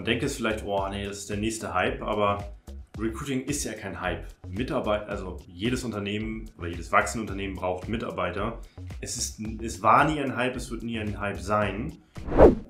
Man 0.00 0.06
denkt 0.06 0.22
jetzt 0.22 0.36
vielleicht, 0.36 0.64
oh 0.64 0.88
nee, 0.88 1.04
das 1.04 1.18
ist 1.18 1.28
der 1.28 1.36
nächste 1.36 1.74
Hype, 1.74 2.00
aber 2.00 2.54
Recruiting 2.98 3.42
ist 3.42 3.64
ja 3.64 3.74
kein 3.74 4.00
Hype. 4.00 4.24
Mitarbeiter, 4.48 5.06
also 5.10 5.36
jedes 5.46 5.84
Unternehmen 5.84 6.50
oder 6.56 6.68
jedes 6.68 6.90
wachsende 6.90 7.24
Unternehmen 7.24 7.54
braucht 7.54 7.86
Mitarbeiter. 7.86 8.60
Es, 9.02 9.18
ist, 9.18 9.40
es 9.60 9.82
war 9.82 10.10
nie 10.10 10.18
ein 10.18 10.36
Hype, 10.36 10.56
es 10.56 10.70
wird 10.70 10.84
nie 10.84 10.98
ein 10.98 11.20
Hype 11.20 11.38
sein. 11.38 11.98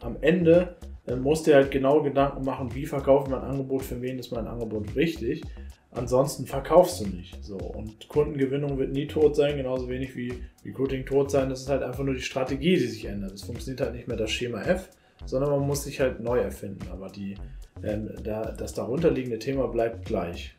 Am 0.00 0.16
Ende 0.22 0.74
äh, 1.06 1.14
musst 1.14 1.46
du 1.46 1.54
halt 1.54 1.70
genau 1.70 2.02
Gedanken 2.02 2.44
machen, 2.44 2.74
wie 2.74 2.84
verkauft 2.84 3.30
man 3.30 3.44
ein 3.44 3.50
Angebot, 3.50 3.82
für 3.82 4.02
wen 4.02 4.18
ist 4.18 4.32
mein 4.32 4.48
Angebot 4.48 4.96
richtig. 4.96 5.44
Ansonsten 5.92 6.46
verkaufst 6.46 7.00
du 7.00 7.06
nicht. 7.06 7.44
So. 7.44 7.58
Und 7.58 8.08
Kundengewinnung 8.08 8.76
wird 8.76 8.90
nie 8.90 9.06
tot 9.06 9.36
sein, 9.36 9.56
genauso 9.56 9.88
wenig 9.88 10.16
wie 10.16 10.34
Recruiting 10.64 11.06
tot 11.06 11.30
sein. 11.30 11.48
Das 11.48 11.60
ist 11.60 11.68
halt 11.68 11.84
einfach 11.84 12.02
nur 12.02 12.14
die 12.14 12.22
Strategie, 12.22 12.74
die 12.74 12.88
sich 12.88 13.04
ändert. 13.04 13.34
Es 13.34 13.44
funktioniert 13.44 13.82
halt 13.82 13.94
nicht 13.94 14.08
mehr 14.08 14.16
das 14.16 14.32
Schema 14.32 14.62
F, 14.62 14.90
sondern 15.26 15.50
man 15.50 15.66
muss 15.66 15.84
sich 15.84 16.00
halt 16.00 16.20
neu 16.20 16.38
erfinden. 16.38 16.86
Aber 16.92 17.08
die, 17.08 17.36
ähm, 17.82 18.10
da, 18.22 18.52
das 18.52 18.74
darunterliegende 18.74 19.38
Thema 19.38 19.68
bleibt 19.68 20.06
gleich. 20.06 20.56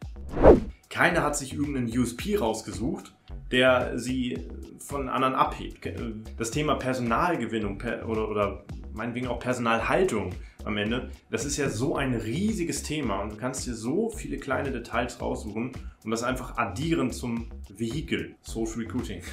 Keiner 0.89 1.23
hat 1.23 1.37
sich 1.37 1.53
irgendeinen 1.53 1.97
USP 1.97 2.37
rausgesucht, 2.37 3.13
der 3.51 3.97
sie 3.97 4.37
von 4.79 5.09
anderen 5.09 5.35
abhebt. 5.35 5.89
Das 6.37 6.51
Thema 6.51 6.75
Personalgewinnung 6.75 7.81
oder, 8.07 8.29
oder 8.29 8.65
meinetwegen 8.93 9.27
auch 9.27 9.39
Personalhaltung 9.39 10.33
am 10.65 10.77
Ende, 10.77 11.09
das 11.29 11.45
ist 11.45 11.57
ja 11.57 11.69
so 11.69 11.95
ein 11.95 12.13
riesiges 12.13 12.83
Thema 12.83 13.21
und 13.21 13.31
du 13.31 13.37
kannst 13.37 13.65
dir 13.65 13.73
so 13.73 14.09
viele 14.09 14.37
kleine 14.37 14.71
Details 14.71 15.21
raussuchen 15.21 15.71
und 16.03 16.11
das 16.11 16.23
einfach 16.23 16.57
addieren 16.57 17.11
zum 17.11 17.49
Vehikel 17.69 18.35
Social 18.41 18.79
Recruiting. 18.79 19.21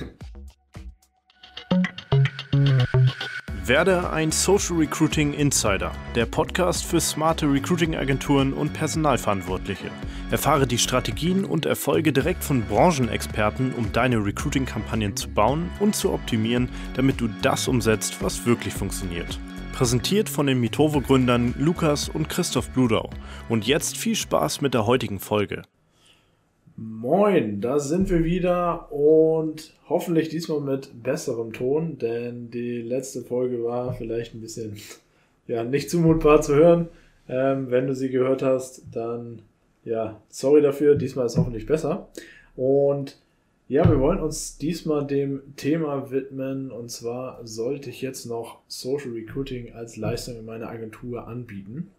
Werde 3.69 4.09
ein 4.09 4.33
Social 4.33 4.79
Recruiting 4.79 5.35
Insider, 5.35 5.93
der 6.15 6.25
Podcast 6.25 6.87
für 6.87 7.03
smarte 7.03 7.45
Recruiting-Agenturen 7.53 8.55
und 8.55 8.73
Personalverantwortliche. 8.73 9.91
Erfahre 10.31 10.67
die 10.67 10.79
Strategien 10.79 11.45
und 11.45 11.67
Erfolge 11.67 12.11
direkt 12.11 12.43
von 12.43 12.63
Branchenexperten, 12.63 13.75
um 13.75 13.93
deine 13.93 14.25
Recruiting-Kampagnen 14.25 15.17
zu 15.17 15.29
bauen 15.29 15.69
und 15.81 15.95
zu 15.95 16.15
optimieren, 16.15 16.71
damit 16.95 17.21
du 17.21 17.29
das 17.43 17.69
umsetzt, 17.69 18.23
was 18.23 18.47
wirklich 18.47 18.73
funktioniert. 18.73 19.39
Präsentiert 19.75 20.31
von 20.31 20.47
den 20.47 20.61
Mitovo-Gründern 20.61 21.55
Lukas 21.59 22.09
und 22.09 22.31
Christoph 22.31 22.71
Bludau. 22.71 23.11
Und 23.51 23.67
jetzt 23.67 23.99
viel 23.99 24.17
Spaß 24.17 24.63
mit 24.63 24.73
der 24.73 24.87
heutigen 24.87 25.21
Folge. 25.21 25.61
Moin, 26.81 27.61
da 27.61 27.81
sind 27.81 28.09
wir 28.09 28.23
wieder 28.23 28.93
und 28.93 29.75
hoffentlich 29.89 30.29
diesmal 30.29 30.61
mit 30.61 31.03
besserem 31.03 31.53
Ton, 31.53 31.99
denn 31.99 32.53
die 32.53 32.83
letzte 32.83 33.23
Folge 33.23 33.65
war 33.65 33.95
vielleicht 33.95 34.33
ein 34.33 34.41
bisschen 34.41 34.77
ja, 35.49 35.65
nicht 35.65 35.91
zumutbar 35.91 36.41
zu 36.41 36.55
hören. 36.55 36.89
Ähm, 37.29 37.73
wenn 37.73 37.89
du 37.89 37.97
sie 37.97 38.11
gehört 38.11 38.45
hast, 38.45 38.83
dann 38.93 39.43
ja, 39.85 40.23
sorry 40.29 40.63
dafür, 40.63 40.95
diesmal 40.95 41.27
ist 41.27 41.37
hoffentlich 41.37 41.67
besser. 41.67 42.11
Und 42.55 43.19
ja, 43.67 43.91
wir 43.91 43.99
wollen 43.99 44.21
uns 44.21 44.57
diesmal 44.59 45.05
dem 45.05 45.57
Thema 45.57 46.13
widmen 46.13 46.71
und 46.71 46.93
zwar 46.93 47.45
sollte 47.45 47.91
ich 47.91 48.03
jetzt 48.03 48.25
noch 48.25 48.61
Social 48.69 49.11
Recruiting 49.15 49.73
als 49.73 49.97
Leistung 49.97 50.37
in 50.37 50.45
meiner 50.45 50.69
Agentur 50.69 51.27
anbieten. 51.27 51.91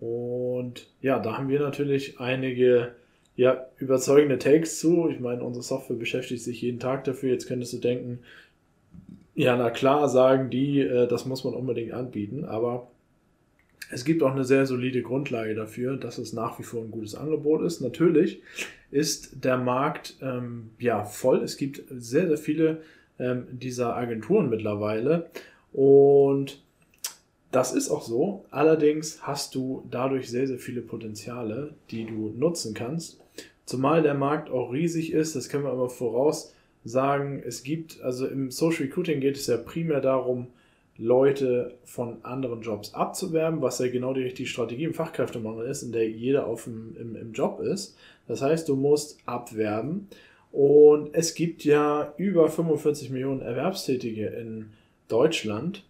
Und 0.00 0.88
ja, 1.02 1.18
da 1.18 1.36
haben 1.36 1.50
wir 1.50 1.60
natürlich 1.60 2.18
einige 2.20 2.92
ja, 3.38 3.68
überzeugende 3.78 4.36
Takes 4.40 4.80
zu. 4.80 5.08
Ich 5.08 5.20
meine, 5.20 5.44
unsere 5.44 5.62
Software 5.62 5.96
beschäftigt 5.96 6.42
sich 6.42 6.60
jeden 6.60 6.80
Tag 6.80 7.04
dafür. 7.04 7.30
Jetzt 7.30 7.46
könntest 7.46 7.72
du 7.72 7.78
denken, 7.78 8.18
ja, 9.36 9.56
na 9.56 9.70
klar, 9.70 10.08
sagen 10.08 10.50
die, 10.50 10.80
äh, 10.80 11.06
das 11.06 11.24
muss 11.24 11.44
man 11.44 11.54
unbedingt 11.54 11.92
anbieten, 11.92 12.44
aber 12.44 12.88
es 13.92 14.04
gibt 14.04 14.24
auch 14.24 14.32
eine 14.32 14.42
sehr 14.42 14.66
solide 14.66 15.02
Grundlage 15.02 15.54
dafür, 15.54 15.96
dass 15.96 16.18
es 16.18 16.32
nach 16.32 16.58
wie 16.58 16.64
vor 16.64 16.82
ein 16.82 16.90
gutes 16.90 17.14
Angebot 17.14 17.62
ist. 17.62 17.80
Natürlich 17.80 18.42
ist 18.90 19.44
der 19.44 19.56
Markt 19.56 20.16
ähm, 20.20 20.70
ja 20.80 21.04
voll. 21.04 21.44
Es 21.44 21.56
gibt 21.56 21.84
sehr, 21.90 22.26
sehr 22.26 22.38
viele 22.38 22.82
ähm, 23.20 23.46
dieser 23.52 23.94
Agenturen 23.94 24.50
mittlerweile 24.50 25.30
und 25.72 26.60
das 27.52 27.72
ist 27.72 27.88
auch 27.88 28.02
so. 28.02 28.44
Allerdings 28.50 29.22
hast 29.22 29.54
du 29.54 29.86
dadurch 29.88 30.28
sehr, 30.28 30.48
sehr 30.48 30.58
viele 30.58 30.80
Potenziale, 30.80 31.74
die 31.92 32.04
du 32.04 32.34
nutzen 32.36 32.74
kannst. 32.74 33.20
Zumal 33.68 34.00
der 34.00 34.14
Markt 34.14 34.48
auch 34.48 34.72
riesig 34.72 35.12
ist, 35.12 35.36
das 35.36 35.50
können 35.50 35.64
wir 35.64 35.72
aber 35.72 35.90
voraus 35.90 36.54
sagen. 36.84 37.42
Es 37.46 37.62
gibt, 37.62 38.00
also 38.00 38.26
im 38.26 38.50
Social 38.50 38.86
Recruiting 38.86 39.20
geht 39.20 39.36
es 39.36 39.46
ja 39.46 39.58
primär 39.58 40.00
darum, 40.00 40.46
Leute 40.96 41.74
von 41.84 42.24
anderen 42.24 42.62
Jobs 42.62 42.94
abzuwerben, 42.94 43.60
was 43.60 43.78
ja 43.78 43.88
genau 43.88 44.14
die 44.14 44.22
richtige 44.22 44.48
Strategie 44.48 44.84
im 44.84 44.94
Fachkräftemangel 44.94 45.66
ist, 45.66 45.82
in 45.82 45.92
der 45.92 46.08
jeder 46.08 46.46
auf 46.46 46.64
dem, 46.64 46.96
im, 46.98 47.14
im 47.14 47.32
Job 47.34 47.60
ist. 47.60 47.94
Das 48.26 48.40
heißt, 48.40 48.70
du 48.70 48.74
musst 48.74 49.18
abwerben. 49.26 50.08
Und 50.50 51.10
es 51.12 51.34
gibt 51.34 51.62
ja 51.62 52.14
über 52.16 52.48
45 52.48 53.10
Millionen 53.10 53.42
Erwerbstätige 53.42 54.28
in 54.28 54.70
Deutschland 55.08 55.84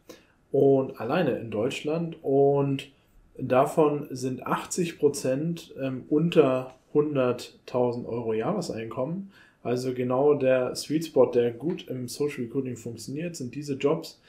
und 0.50 1.00
alleine 1.00 1.38
in 1.38 1.52
Deutschland. 1.52 2.16
Und 2.22 2.90
davon 3.38 4.08
sind 4.10 4.44
80 4.44 4.98
Prozent 4.98 5.72
ähm, 5.80 6.06
unter 6.08 6.74
100.000 6.94 8.06
Euro 8.06 8.32
Jahreseinkommen. 8.32 9.30
Also 9.62 9.92
genau 9.92 10.34
der 10.34 10.74
Sweet 10.74 11.06
Spot, 11.06 11.26
der 11.26 11.50
gut 11.50 11.88
im 11.88 12.08
Social 12.08 12.44
Recruiting 12.44 12.76
funktioniert, 12.76 13.36
sind 13.36 13.54
diese 13.54 13.74
Jobs. 13.74 14.20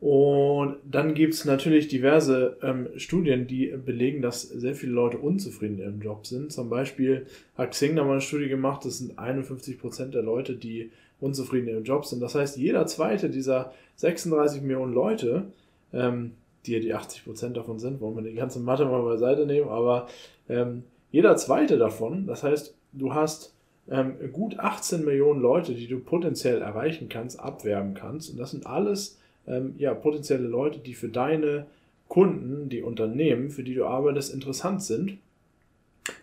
Und 0.00 0.78
dann 0.84 1.14
gibt 1.14 1.34
es 1.34 1.44
natürlich 1.44 1.86
diverse 1.86 2.56
ähm, 2.60 2.88
Studien, 2.96 3.46
die 3.46 3.68
belegen, 3.68 4.20
dass 4.20 4.42
sehr 4.42 4.74
viele 4.74 4.90
Leute 4.90 5.18
unzufrieden 5.18 5.78
im 5.78 6.00
Job 6.00 6.26
sind. 6.26 6.52
Zum 6.52 6.68
Beispiel 6.68 7.26
hat 7.56 7.70
Xing 7.70 7.94
da 7.94 8.02
mal 8.02 8.12
eine 8.12 8.20
Studie 8.20 8.48
gemacht, 8.48 8.84
das 8.84 8.98
sind 8.98 9.16
51 9.16 9.78
Prozent 9.78 10.14
der 10.14 10.22
Leute, 10.22 10.56
die 10.56 10.90
unzufrieden 11.20 11.68
im 11.68 11.84
Job 11.84 12.04
sind. 12.04 12.20
Das 12.20 12.34
heißt, 12.34 12.56
jeder 12.56 12.84
zweite 12.86 13.30
dieser 13.30 13.72
36 13.94 14.62
Millionen 14.62 14.92
Leute, 14.92 15.44
ähm, 15.92 16.32
die 16.66 16.72
ja 16.72 16.80
die 16.80 16.94
80 16.94 17.24
Prozent 17.24 17.56
davon 17.56 17.78
sind, 17.78 18.00
wollen 18.00 18.16
wir 18.16 18.28
die 18.28 18.34
ganze 18.34 18.58
Mathe 18.58 18.84
mal 18.84 19.02
beiseite 19.02 19.46
nehmen, 19.46 19.68
aber 19.68 20.08
ähm, 20.48 20.82
jeder 21.12 21.36
zweite 21.36 21.78
davon, 21.78 22.26
das 22.26 22.42
heißt, 22.42 22.74
du 22.92 23.14
hast 23.14 23.54
ähm, 23.88 24.14
gut 24.32 24.58
18 24.58 25.04
Millionen 25.04 25.40
Leute, 25.40 25.74
die 25.74 25.86
du 25.86 26.00
potenziell 26.00 26.62
erreichen 26.62 27.08
kannst, 27.08 27.38
abwerben 27.38 27.94
kannst. 27.94 28.30
Und 28.30 28.38
das 28.38 28.50
sind 28.50 28.66
alles 28.66 29.18
ähm, 29.46 29.74
ja, 29.78 29.94
potenzielle 29.94 30.48
Leute, 30.48 30.78
die 30.78 30.94
für 30.94 31.08
deine 31.08 31.66
Kunden, 32.08 32.68
die 32.68 32.82
Unternehmen, 32.82 33.50
für 33.50 33.62
die 33.62 33.74
du 33.74 33.86
arbeitest, 33.86 34.32
interessant 34.32 34.82
sind. 34.82 35.18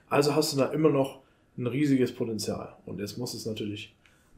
Also 0.10 0.36
hast 0.36 0.54
du 0.54 0.58
da 0.58 0.68
immer 0.68 0.90
noch 0.90 1.20
ein 1.58 1.68
riesiges 1.68 2.14
Potenzial. 2.14 2.76
Und 2.86 3.00
jetzt 3.00 3.18
musst 3.18 3.34
du 3.34 3.38
es 3.38 3.46
natürlich 3.46 3.94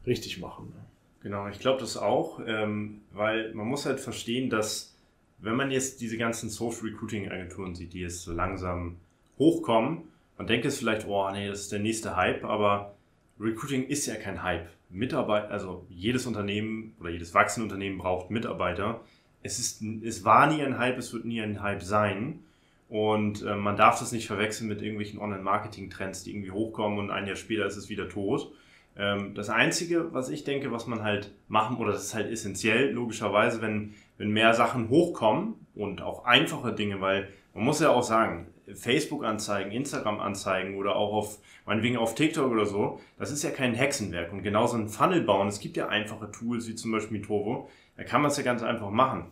richtig 0.06 0.38
machen. 0.38 0.66
Ne? 0.74 0.84
Genau, 1.22 1.48
ich 1.48 1.60
glaube 1.60 1.80
das 1.80 1.96
auch, 1.96 2.40
ähm, 2.46 3.00
weil 3.12 3.54
man 3.54 3.66
muss 3.66 3.86
halt 3.86 4.00
verstehen, 4.00 4.50
dass 4.50 4.94
wenn 5.38 5.56
man 5.56 5.70
jetzt 5.70 6.00
diese 6.00 6.18
ganzen 6.18 6.50
Social 6.50 6.82
Recruiting 6.82 7.30
Agenturen 7.30 7.74
sieht, 7.74 7.92
die 7.94 8.00
jetzt 8.00 8.22
so 8.22 8.32
langsam 8.32 8.96
hochkommen, 9.38 10.02
man 10.42 10.48
denkt 10.48 10.64
jetzt 10.64 10.80
vielleicht, 10.80 11.06
oh 11.06 11.30
nee, 11.30 11.46
das 11.46 11.60
ist 11.60 11.72
der 11.72 11.78
nächste 11.78 12.16
Hype, 12.16 12.42
aber 12.42 12.96
Recruiting 13.38 13.86
ist 13.86 14.06
ja 14.06 14.16
kein 14.16 14.42
Hype. 14.42 14.66
Mitarbeiter, 14.90 15.52
also 15.52 15.86
jedes 15.88 16.26
Unternehmen 16.26 16.96
oder 16.98 17.10
jedes 17.10 17.32
wachsende 17.32 17.66
Unternehmen 17.66 17.98
braucht 17.98 18.32
Mitarbeiter. 18.32 19.02
Es, 19.44 19.60
ist, 19.60 19.82
es 20.02 20.24
war 20.24 20.52
nie 20.52 20.60
ein 20.60 20.78
Hype, 20.78 20.98
es 20.98 21.12
wird 21.12 21.26
nie 21.26 21.40
ein 21.40 21.62
Hype 21.62 21.84
sein. 21.84 22.40
Und 22.88 23.42
äh, 23.42 23.54
man 23.54 23.76
darf 23.76 24.00
das 24.00 24.10
nicht 24.10 24.26
verwechseln 24.26 24.66
mit 24.66 24.82
irgendwelchen 24.82 25.20
Online-Marketing-Trends, 25.20 26.24
die 26.24 26.32
irgendwie 26.32 26.50
hochkommen 26.50 26.98
und 26.98 27.12
ein 27.12 27.28
Jahr 27.28 27.36
später 27.36 27.64
ist 27.64 27.76
es 27.76 27.88
wieder 27.88 28.08
tot. 28.08 28.52
Ähm, 28.96 29.34
das 29.34 29.48
Einzige, 29.48 30.12
was 30.12 30.28
ich 30.28 30.42
denke, 30.42 30.72
was 30.72 30.88
man 30.88 31.04
halt 31.04 31.30
machen, 31.46 31.76
oder 31.76 31.92
das 31.92 32.06
ist 32.06 32.14
halt 32.14 32.28
essentiell, 32.28 32.90
logischerweise, 32.90 33.62
wenn, 33.62 33.94
wenn 34.18 34.30
mehr 34.32 34.54
Sachen 34.54 34.88
hochkommen 34.88 35.54
und 35.76 36.02
auch 36.02 36.24
einfache 36.24 36.72
Dinge, 36.72 37.00
weil 37.00 37.28
man 37.54 37.64
muss 37.64 37.80
ja 37.80 37.90
auch 37.90 38.02
sagen, 38.02 38.52
Facebook-Anzeigen, 38.74 39.72
Instagram-Anzeigen 39.72 40.76
oder 40.76 40.96
auch 40.96 41.12
auf, 41.12 41.38
meinetwegen 41.66 41.96
auf 41.96 42.14
TikTok 42.14 42.50
oder 42.50 42.66
so, 42.66 43.00
das 43.18 43.30
ist 43.30 43.42
ja 43.42 43.50
kein 43.50 43.74
Hexenwerk. 43.74 44.32
Und 44.32 44.42
genauso 44.42 44.76
ein 44.76 44.88
Funnel 44.88 45.22
bauen, 45.22 45.48
es 45.48 45.60
gibt 45.60 45.76
ja 45.76 45.88
einfache 45.88 46.30
Tools, 46.30 46.68
wie 46.68 46.74
zum 46.74 46.92
Beispiel 46.92 47.18
Mitovo, 47.18 47.68
da 47.96 48.04
kann 48.04 48.22
man 48.22 48.30
es 48.30 48.36
ja 48.36 48.42
ganz 48.42 48.62
einfach 48.62 48.90
machen. 48.90 49.26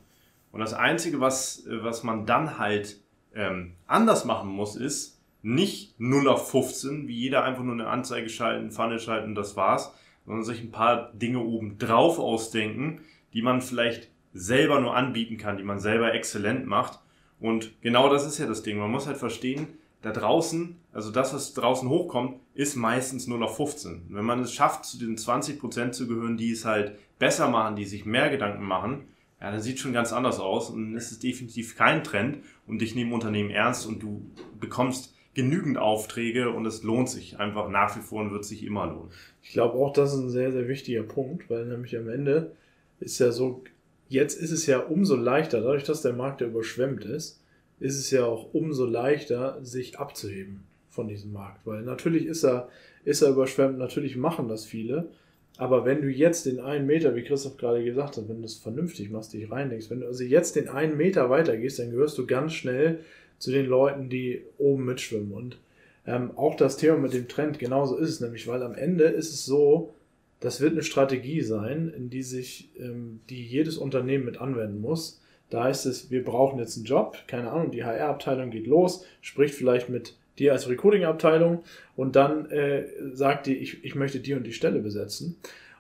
Und 0.53 0.61
das 0.61 0.75
Einzige, 0.75 1.21
was, 1.21 1.65
was 1.67 2.03
man 2.03 2.27
dann 2.27 2.59
halt 2.59 3.01
ähm, 3.35 3.75
anders 3.87 4.25
machen 4.25 4.51
muss, 4.51 4.77
ist, 4.77 5.21
nicht 5.43 5.99
0 5.99 6.29
auf 6.29 6.51
15, 6.51 7.09
wie 7.09 7.15
jeder 7.15 7.45
einfach 7.45 7.63
nur 7.63 7.73
eine 7.73 7.87
Anzeige 7.87 8.29
schalten, 8.29 8.71
Funnel 8.71 8.99
schalten, 8.99 9.35
das 9.35 9.57
war's, 9.57 9.95
sondern 10.27 10.45
sich 10.45 10.61
ein 10.61 10.71
paar 10.71 11.13
Dinge 11.15 11.41
oben 11.41 11.79
drauf 11.79 12.19
ausdenken, 12.19 13.01
die 13.33 13.41
man 13.41 13.63
vielleicht 13.63 14.11
selber 14.35 14.81
nur 14.81 14.95
anbieten 14.95 15.39
kann, 15.39 15.57
die 15.57 15.63
man 15.63 15.79
selber 15.79 16.13
exzellent 16.13 16.67
macht 16.67 17.01
und 17.41 17.81
genau 17.81 18.09
das 18.09 18.27
ist 18.27 18.39
ja 18.39 18.47
das 18.47 18.63
Ding. 18.63 18.79
Man 18.79 18.91
muss 18.91 19.07
halt 19.07 19.17
verstehen, 19.17 19.67
da 20.03 20.13
draußen, 20.13 20.77
also 20.93 21.11
das, 21.11 21.35
was 21.35 21.55
draußen 21.55 21.89
hochkommt, 21.89 22.41
ist 22.55 22.77
meistens 22.77 23.27
nur 23.27 23.39
noch 23.39 23.55
15. 23.55 24.07
Wenn 24.09 24.25
man 24.25 24.41
es 24.41 24.53
schafft, 24.53 24.85
zu 24.85 24.99
den 24.99 25.17
20% 25.17 25.91
zu 25.93 26.07
gehören, 26.07 26.37
die 26.37 26.53
es 26.53 26.65
halt 26.65 26.99
besser 27.19 27.49
machen, 27.49 27.77
die 27.77 27.85
sich 27.85 28.07
mehr 28.07 28.31
Gedanken 28.31 28.65
machen, 28.65 29.05
ja, 29.41 29.51
das 29.51 29.65
sieht 29.65 29.79
schon 29.79 29.93
ganz 29.93 30.13
anders 30.13 30.39
aus 30.39 30.71
und 30.71 30.95
es 30.97 31.13
ist 31.13 31.23
definitiv 31.23 31.77
kein 31.77 32.05
Trend 32.05 32.39
und 32.67 32.81
dich 32.81 32.95
nehmen 32.95 33.13
Unternehmen 33.13 33.51
ernst 33.51 33.87
und 33.87 34.03
du 34.03 34.23
bekommst 34.59 35.15
genügend 35.35 35.79
Aufträge 35.79 36.51
und 36.51 36.67
es 36.67 36.83
lohnt 36.83 37.09
sich 37.09 37.39
einfach 37.39 37.69
nach 37.69 37.97
wie 37.97 38.01
vor 38.01 38.21
und 38.21 38.33
wird 38.33 38.45
sich 38.45 38.65
immer 38.65 38.87
lohnen. 38.87 39.11
Ich 39.43 39.53
glaube 39.53 39.79
auch, 39.79 39.93
das 39.93 40.13
ist 40.13 40.21
ein 40.21 40.31
sehr, 40.31 40.53
sehr 40.53 40.69
wichtiger 40.69 41.03
Punkt, 41.03 41.49
weil 41.49 41.67
nämlich 41.67 41.97
am 41.97 42.09
Ende 42.09 42.55
ist 42.99 43.19
ja 43.19 43.31
so, 43.31 43.65
jetzt 44.11 44.39
ist 44.39 44.51
es 44.51 44.67
ja 44.67 44.81
umso 44.81 45.17
leichter, 45.17 45.61
dadurch, 45.61 45.85
dass 45.85 46.03
der 46.03 46.13
Markt 46.13 46.43
ja 46.43 46.49
überschwemmt 46.49 47.05
ist, 47.05 47.41
ist 47.79 47.99
es 47.99 48.11
ja 48.11 48.27
auch 48.27 48.53
umso 48.53 48.85
leichter, 48.85 49.59
sich 49.63 49.99
abzuheben 49.99 50.65
von 50.91 51.09
diesem 51.09 51.33
Markt. 51.33 51.65
Weil 51.65 51.83
natürlich 51.83 52.27
ist 52.27 52.45
er, 52.45 52.69
ist 53.05 53.23
er 53.23 53.31
überschwemmt, 53.31 53.79
natürlich 53.79 54.17
machen 54.17 54.49
das 54.49 54.67
viele. 54.67 55.09
Aber 55.57 55.85
wenn 55.85 56.03
du 56.03 56.09
jetzt 56.09 56.45
den 56.47 56.59
einen 56.59 56.87
Meter, 56.87 57.15
wie 57.15 57.23
Christoph 57.23 57.57
gerade 57.57 57.85
gesagt 57.85 58.17
hat, 58.17 58.29
wenn 58.29 58.41
du 58.41 58.47
es 58.47 58.57
vernünftig 58.57 59.11
machst, 59.11 59.33
dich 59.33 59.51
reinlegst, 59.51 59.91
wenn 59.91 60.01
du 60.01 60.07
also 60.07 60.25
jetzt 60.25 60.57
den 60.57 60.69
einen 60.69 60.97
Meter 60.97 61.31
weiter 61.31 61.57
gehst, 61.57 61.79
dann 61.79 61.91
gehörst 61.91 62.19
du 62.19 62.27
ganz 62.27 62.53
schnell 62.53 63.01
zu 63.39 63.53
den 63.53 63.67
Leuten, 63.67 64.09
die 64.09 64.43
oben 64.59 64.85
mitschwimmen. 64.85 65.33
Und 65.33 65.59
ähm, 66.07 66.33
auch 66.37 66.57
das 66.57 66.77
Thema 66.77 66.99
mit 66.99 67.13
dem 67.13 67.29
Trend, 67.29 67.59
genauso 67.61 67.97
ist 67.97 68.11
es 68.11 68.21
nämlich, 68.21 68.49
weil 68.49 68.63
am 68.63 68.75
Ende 68.75 69.05
ist 69.05 69.33
es 69.33 69.45
so, 69.45 69.95
das 70.41 70.61
wird 70.61 70.73
eine 70.73 70.83
Strategie 70.83 71.43
sein, 71.43 71.93
in 71.95 72.11
die 72.11 72.23
sich, 72.23 72.71
ähm, 72.79 73.21
die 73.29 73.45
jedes 73.45 73.77
Unternehmen 73.77 74.25
mit 74.25 74.41
anwenden 74.41 74.81
muss. 74.81 75.23
Da 75.51 75.65
heißt 75.65 75.87
es, 75.87 76.11
wir 76.11 76.25
brauchen 76.25 76.59
jetzt 76.59 76.77
einen 76.77 76.87
Job, 76.87 77.19
keine 77.27 77.51
Ahnung, 77.51 77.71
die 77.71 77.85
HR-Abteilung 77.85 78.51
geht 78.51 78.67
los, 78.67 79.05
spricht 79.21 79.55
vielleicht 79.55 79.89
mit 79.89 80.17
dir 80.39 80.53
als 80.53 80.69
Recruiting-Abteilung 80.69 81.63
und 81.97 82.17
dann 82.17 82.51
äh, 82.51 82.87
sagt 83.13 83.47
die, 83.47 83.57
ich, 83.57 83.85
ich 83.85 83.95
möchte 83.95 84.21
die 84.21 84.35
und 84.35 84.45
die 84.45 84.53
Stelle 84.53 84.81
besetzen. 84.81 85.37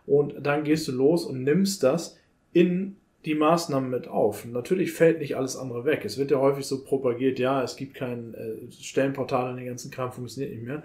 Und 0.07 0.35
dann 0.45 0.65
gehst 0.65 0.89
du 0.89 0.93
los 0.93 1.25
und 1.25 1.45
nimmst 1.45 1.83
das 1.83 2.19
in 2.53 2.97
die 3.25 3.35
Maßnahmen 3.35 3.91
mit 3.91 4.09
auf. 4.09 4.47
natürlich 4.47 4.93
fällt 4.93 5.21
nicht 5.21 5.37
alles 5.37 5.57
andere 5.57 5.85
weg. 5.85 6.05
Es 6.05 6.19
wird 6.19 6.31
ja 6.31 6.39
häufig 6.39 6.65
so 6.65 6.83
propagiert, 6.85 7.39
ja, 7.39 7.63
es 7.63 7.77
gibt 7.77 7.95
kein 7.95 8.35
äh, 8.35 8.73
Stellenportal 8.73 9.51
und 9.51 9.57
den 9.59 9.67
ganzen 9.67 9.91
Kram 9.91 10.11
funktioniert 10.13 10.53
nicht 10.53 10.67
mehr. 10.67 10.83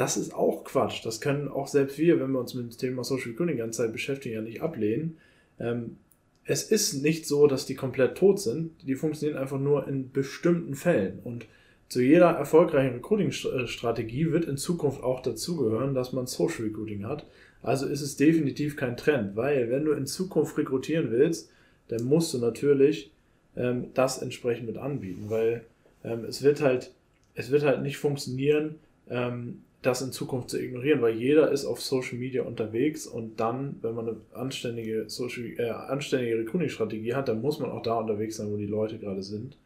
Das 0.00 0.16
ist 0.16 0.32
auch 0.32 0.64
Quatsch. 0.64 1.04
Das 1.04 1.20
können 1.20 1.48
auch 1.48 1.66
selbst 1.66 1.98
wir, 1.98 2.18
wenn 2.18 2.32
wir 2.32 2.40
uns 2.40 2.54
mit 2.54 2.64
dem 2.64 2.78
Thema 2.78 3.04
Social 3.04 3.32
Recruiting 3.32 3.56
die 3.56 3.60
ganze 3.60 3.82
Zeit 3.82 3.92
beschäftigen, 3.92 4.34
ja 4.34 4.40
nicht 4.40 4.62
ablehnen. 4.62 5.18
Ähm, 5.58 5.98
es 6.46 6.62
ist 6.62 7.02
nicht 7.02 7.26
so, 7.26 7.46
dass 7.46 7.66
die 7.66 7.74
komplett 7.74 8.16
tot 8.16 8.40
sind. 8.40 8.70
Die 8.86 8.94
funktionieren 8.94 9.36
einfach 9.36 9.58
nur 9.58 9.86
in 9.86 10.10
bestimmten 10.10 10.74
Fällen. 10.74 11.18
Und 11.22 11.44
zu 11.90 12.00
jeder 12.00 12.30
erfolgreichen 12.30 12.94
Recruiting-Strategie 12.94 14.32
wird 14.32 14.46
in 14.46 14.56
Zukunft 14.56 15.02
auch 15.02 15.20
dazugehören, 15.20 15.94
dass 15.94 16.14
man 16.14 16.26
Social 16.26 16.64
Recruiting 16.64 17.04
hat. 17.04 17.26
Also 17.62 17.84
ist 17.84 18.00
es 18.00 18.16
definitiv 18.16 18.78
kein 18.78 18.96
Trend, 18.96 19.36
weil 19.36 19.68
wenn 19.68 19.84
du 19.84 19.92
in 19.92 20.06
Zukunft 20.06 20.56
rekrutieren 20.56 21.10
willst, 21.10 21.50
dann 21.88 22.04
musst 22.04 22.32
du 22.32 22.38
natürlich 22.38 23.10
ähm, 23.54 23.88
das 23.92 24.22
entsprechend 24.22 24.66
mit 24.66 24.78
anbieten, 24.78 25.26
weil 25.28 25.66
ähm, 26.04 26.24
es 26.24 26.42
wird 26.42 26.62
halt, 26.62 26.90
es 27.34 27.50
wird 27.50 27.64
halt 27.64 27.82
nicht 27.82 27.98
funktionieren, 27.98 28.76
ähm, 29.10 29.60
das 29.82 30.02
in 30.02 30.12
Zukunft 30.12 30.50
zu 30.50 30.60
ignorieren, 30.60 31.00
weil 31.00 31.14
jeder 31.14 31.50
ist 31.50 31.64
auf 31.64 31.80
Social 31.80 32.18
Media 32.18 32.42
unterwegs 32.42 33.06
und 33.06 33.40
dann, 33.40 33.76
wenn 33.80 33.94
man 33.94 34.08
eine 34.08 34.16
anständige 34.34 35.08
Social, 35.08 35.46
äh, 35.56 35.70
anständige 35.70 36.38
Recruiting-Strategie 36.38 37.14
hat, 37.14 37.28
dann 37.28 37.40
muss 37.40 37.58
man 37.58 37.70
auch 37.70 37.82
da 37.82 37.94
unterwegs 37.94 38.36
sein, 38.36 38.52
wo 38.52 38.56
die 38.56 38.66
Leute 38.66 38.98
gerade 38.98 39.22
sind. 39.22 39.56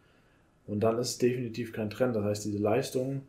Und 0.67 0.81
dann 0.81 0.99
ist 0.99 1.11
es 1.11 1.19
definitiv 1.19 1.73
kein 1.73 1.91
Trend. 1.91 2.17
Das 2.17 2.25
heißt, 2.25 2.45
diese 2.45 2.59
Leistung 2.59 3.23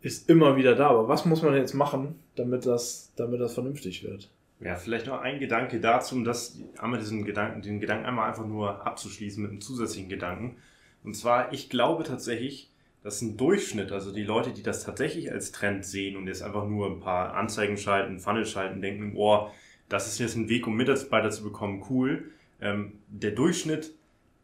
ist 0.00 0.28
immer 0.28 0.56
wieder 0.56 0.74
da. 0.74 0.88
Aber 0.88 1.08
was 1.08 1.24
muss 1.24 1.42
man 1.42 1.54
jetzt 1.54 1.74
machen, 1.74 2.16
damit 2.34 2.66
das, 2.66 3.12
damit 3.16 3.40
das 3.40 3.54
vernünftig 3.54 4.02
wird? 4.02 4.30
Ja, 4.60 4.76
vielleicht 4.76 5.06
noch 5.06 5.20
ein 5.20 5.38
Gedanke 5.38 5.80
dazu, 5.80 6.14
um 6.14 6.24
das 6.24 6.58
einmal 6.78 6.98
diesen 6.98 7.24
Gedanken, 7.24 7.60
den 7.60 7.78
Gedanken 7.78 8.06
einmal 8.06 8.28
einfach 8.28 8.46
nur 8.46 8.86
abzuschließen 8.86 9.42
mit 9.42 9.52
einem 9.52 9.60
zusätzlichen 9.60 10.08
Gedanken. 10.08 10.56
Und 11.04 11.14
zwar, 11.14 11.52
ich 11.52 11.68
glaube 11.68 12.04
tatsächlich, 12.04 12.70
dass 13.06 13.22
ein 13.22 13.36
Durchschnitt, 13.36 13.92
also 13.92 14.10
die 14.10 14.24
Leute, 14.24 14.50
die 14.50 14.64
das 14.64 14.82
tatsächlich 14.84 15.30
als 15.30 15.52
Trend 15.52 15.84
sehen 15.84 16.16
und 16.16 16.26
jetzt 16.26 16.42
einfach 16.42 16.66
nur 16.66 16.90
ein 16.90 16.98
paar 16.98 17.34
Anzeigen 17.34 17.76
schalten, 17.76 18.18
Funnel 18.18 18.44
schalten, 18.44 18.82
denken, 18.82 19.12
oh, 19.14 19.48
das 19.88 20.08
ist 20.08 20.18
jetzt 20.18 20.34
ein 20.34 20.48
Weg, 20.48 20.66
um 20.66 20.74
Mitarbeiter 20.74 21.30
zu 21.30 21.44
bekommen, 21.44 21.84
cool. 21.88 22.32
Ähm, 22.60 22.94
der 23.06 23.30
Durchschnitt, 23.30 23.94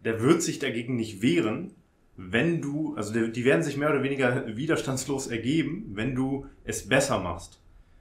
der 0.05 0.21
wird 0.21 0.43
sich 0.43 0.61
dagegen 0.61 0.95
nicht 0.95 1.23
wehren, 1.23 1.75
wenn 2.17 2.63
du, 2.63 2.95
also 2.95 3.13
die 3.27 3.45
werden 3.45 3.65
sich 3.65 3.77
mehr 3.77 3.91
oder 3.91 4.05
weniger 4.05 4.47
widerstandslos 4.57 5.27
ergeben, 5.27 5.91
wenn 5.95 6.15
du 6.15 6.47
es 6.63 6.89
besser 6.89 7.19
machst. 7.19 7.61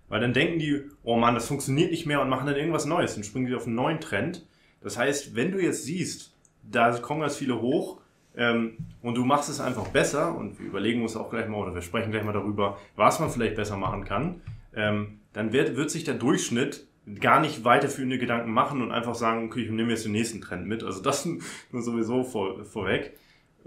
Weil 0.10 0.22
dann 0.22 0.34
denken 0.34 0.60
die, 0.60 0.84
oh 1.02 1.18
Mann, 1.18 1.34
das 1.34 1.48
funktioniert 1.48 1.90
nicht 1.90 2.06
mehr 2.06 2.22
und 2.22 2.30
machen 2.30 2.46
dann 2.46 2.56
irgendwas 2.56 2.86
Neues 2.86 3.18
und 3.18 3.26
springen 3.26 3.48
wieder 3.48 3.58
auf 3.58 3.66
einen 3.66 3.74
neuen 3.74 4.00
Trend. 4.00 4.46
Das 4.84 4.96
heißt, 4.96 5.34
wenn 5.34 5.54
du 5.54 5.60
jetzt 5.60 5.86
siehst, 5.86 6.38
da 6.62 6.96
kommen 7.00 7.22
ganz 7.22 7.36
viele 7.36 7.60
hoch 7.60 8.01
ähm, 8.36 8.78
und 9.02 9.16
du 9.16 9.26
machst 9.26 9.50
es 9.50 9.60
einfach 9.60 9.88
besser 9.88 10.36
und 10.36 10.60
wir 10.60 10.68
überlegen 10.68 11.02
uns 11.02 11.18
auch 11.18 11.30
gleich 11.30 11.48
mal 11.48 11.58
oder 11.58 11.74
wir 11.74 11.82
sprechen 11.82 12.12
gleich 12.12 12.24
mal 12.24 12.34
darüber, 12.34 12.78
was 12.96 13.20
man 13.20 13.30
vielleicht 13.30 13.56
besser 13.56 13.78
machen 13.78 14.06
kann, 14.06 14.42
ähm, 14.76 15.20
dann 15.34 15.52
wird, 15.54 15.76
wird 15.76 15.92
sich 15.92 16.04
der 16.04 16.14
Durchschnitt 16.14 16.88
gar 17.20 17.42
nicht 17.42 17.66
weiterführende 17.66 18.18
Gedanken 18.18 18.52
machen 18.52 18.82
und 18.82 18.92
einfach 18.92 19.16
sagen, 19.16 19.48
okay, 19.48 19.64
ich 19.64 19.72
nehme 19.72 19.92
jetzt 19.92 20.06
den 20.06 20.12
nächsten 20.12 20.40
Trend 20.40 20.68
mit. 20.68 20.84
Also 20.84 21.02
das 21.02 21.26
nur 21.72 21.82
sowieso 21.82 22.24
vor, 22.24 22.64
vorweg. 22.64 23.18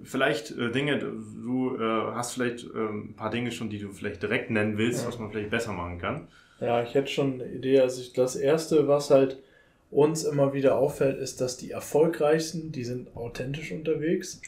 Vielleicht 0.03 0.51
äh, 0.53 0.71
Dinge, 0.71 0.99
du 0.99 1.77
äh, 1.77 2.15
hast 2.15 2.33
vielleicht 2.33 2.65
äh, 2.65 2.79
ein 2.79 3.15
paar 3.15 3.31
Dinge 3.31 3.53
schon, 3.53 3.71
die 3.71 3.79
du 3.79 3.91
vielleicht 3.93 4.23
direkt 4.23 4.51
nennen 4.51 4.79
willst, 4.79 5.03
ja. 5.03 5.09
was 5.09 5.19
man 5.19 5.31
vielleicht 5.31 5.51
besser 5.51 5.73
machen 5.73 5.99
kann. 5.99 6.29
Ja, 6.61 6.83
ich 6.83 6.95
hätte 6.95 7.09
schon 7.09 7.35
eine 7.35 7.47
Idee. 7.47 7.81
Also 7.81 8.01
ich, 8.01 8.13
das 8.13 8.35
Erste, 8.35 8.89
was 8.89 9.11
halt 9.11 9.41
uns 9.91 10.25
immer 10.25 10.53
wieder 10.53 10.77
auffällt, 10.77 11.19
ist, 11.19 11.41
dass 11.41 11.57
die 11.57 11.71
erfolgreichsten, 11.71 12.73
die 12.73 12.85
sind 12.85 13.15
authentisch 13.17 13.71
unterwegs 13.71 14.41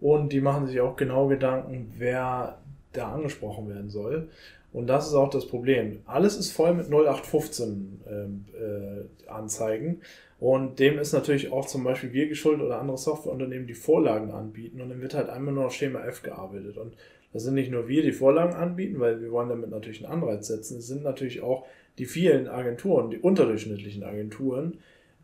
und 0.00 0.32
die 0.32 0.40
machen 0.40 0.66
sich 0.66 0.80
auch 0.80 0.96
genau 0.96 1.28
Gedanken, 1.28 1.92
wer 1.96 2.58
da 2.92 3.12
angesprochen 3.12 3.68
werden 3.68 3.90
soll. 3.90 4.28
Und 4.72 4.88
das 4.88 5.06
ist 5.06 5.14
auch 5.14 5.30
das 5.30 5.46
Problem. 5.46 6.00
Alles 6.04 6.36
ist 6.36 6.52
voll 6.52 6.74
mit 6.74 6.86
0815 6.86 8.00
ähm, 8.10 8.44
äh, 8.54 9.30
Anzeigen. 9.30 10.02
Und 10.38 10.80
dem 10.80 10.98
ist 10.98 11.14
natürlich 11.14 11.50
auch 11.50 11.66
zum 11.66 11.82
Beispiel 11.82 12.12
wir 12.12 12.28
geschuldet 12.28 12.66
oder 12.66 12.78
andere 12.78 12.98
Softwareunternehmen, 12.98 13.66
die 13.66 13.74
Vorlagen 13.74 14.32
anbieten. 14.32 14.82
Und 14.82 14.90
dann 14.90 15.00
wird 15.00 15.14
halt 15.14 15.30
einmal 15.30 15.54
nur 15.54 15.66
auf 15.66 15.72
Schema 15.72 16.04
F 16.04 16.22
gearbeitet. 16.22 16.76
Und 16.76 16.94
das 17.32 17.44
sind 17.44 17.54
nicht 17.54 17.70
nur 17.70 17.88
wir, 17.88 18.02
die 18.02 18.12
Vorlagen 18.12 18.54
anbieten, 18.54 19.00
weil 19.00 19.22
wir 19.22 19.30
wollen 19.30 19.48
damit 19.48 19.70
natürlich 19.70 20.04
einen 20.04 20.12
Anreiz 20.12 20.46
setzen. 20.46 20.78
Es 20.78 20.88
sind 20.88 21.02
natürlich 21.02 21.40
auch 21.40 21.64
die 21.98 22.06
vielen 22.06 22.46
Agenturen, 22.46 23.10
die 23.10 23.18
unterdurchschnittlichen 23.18 24.04
Agenturen, 24.04 24.78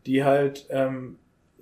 die 0.06 0.24
halt 0.24 0.66
ähm, 0.70 1.16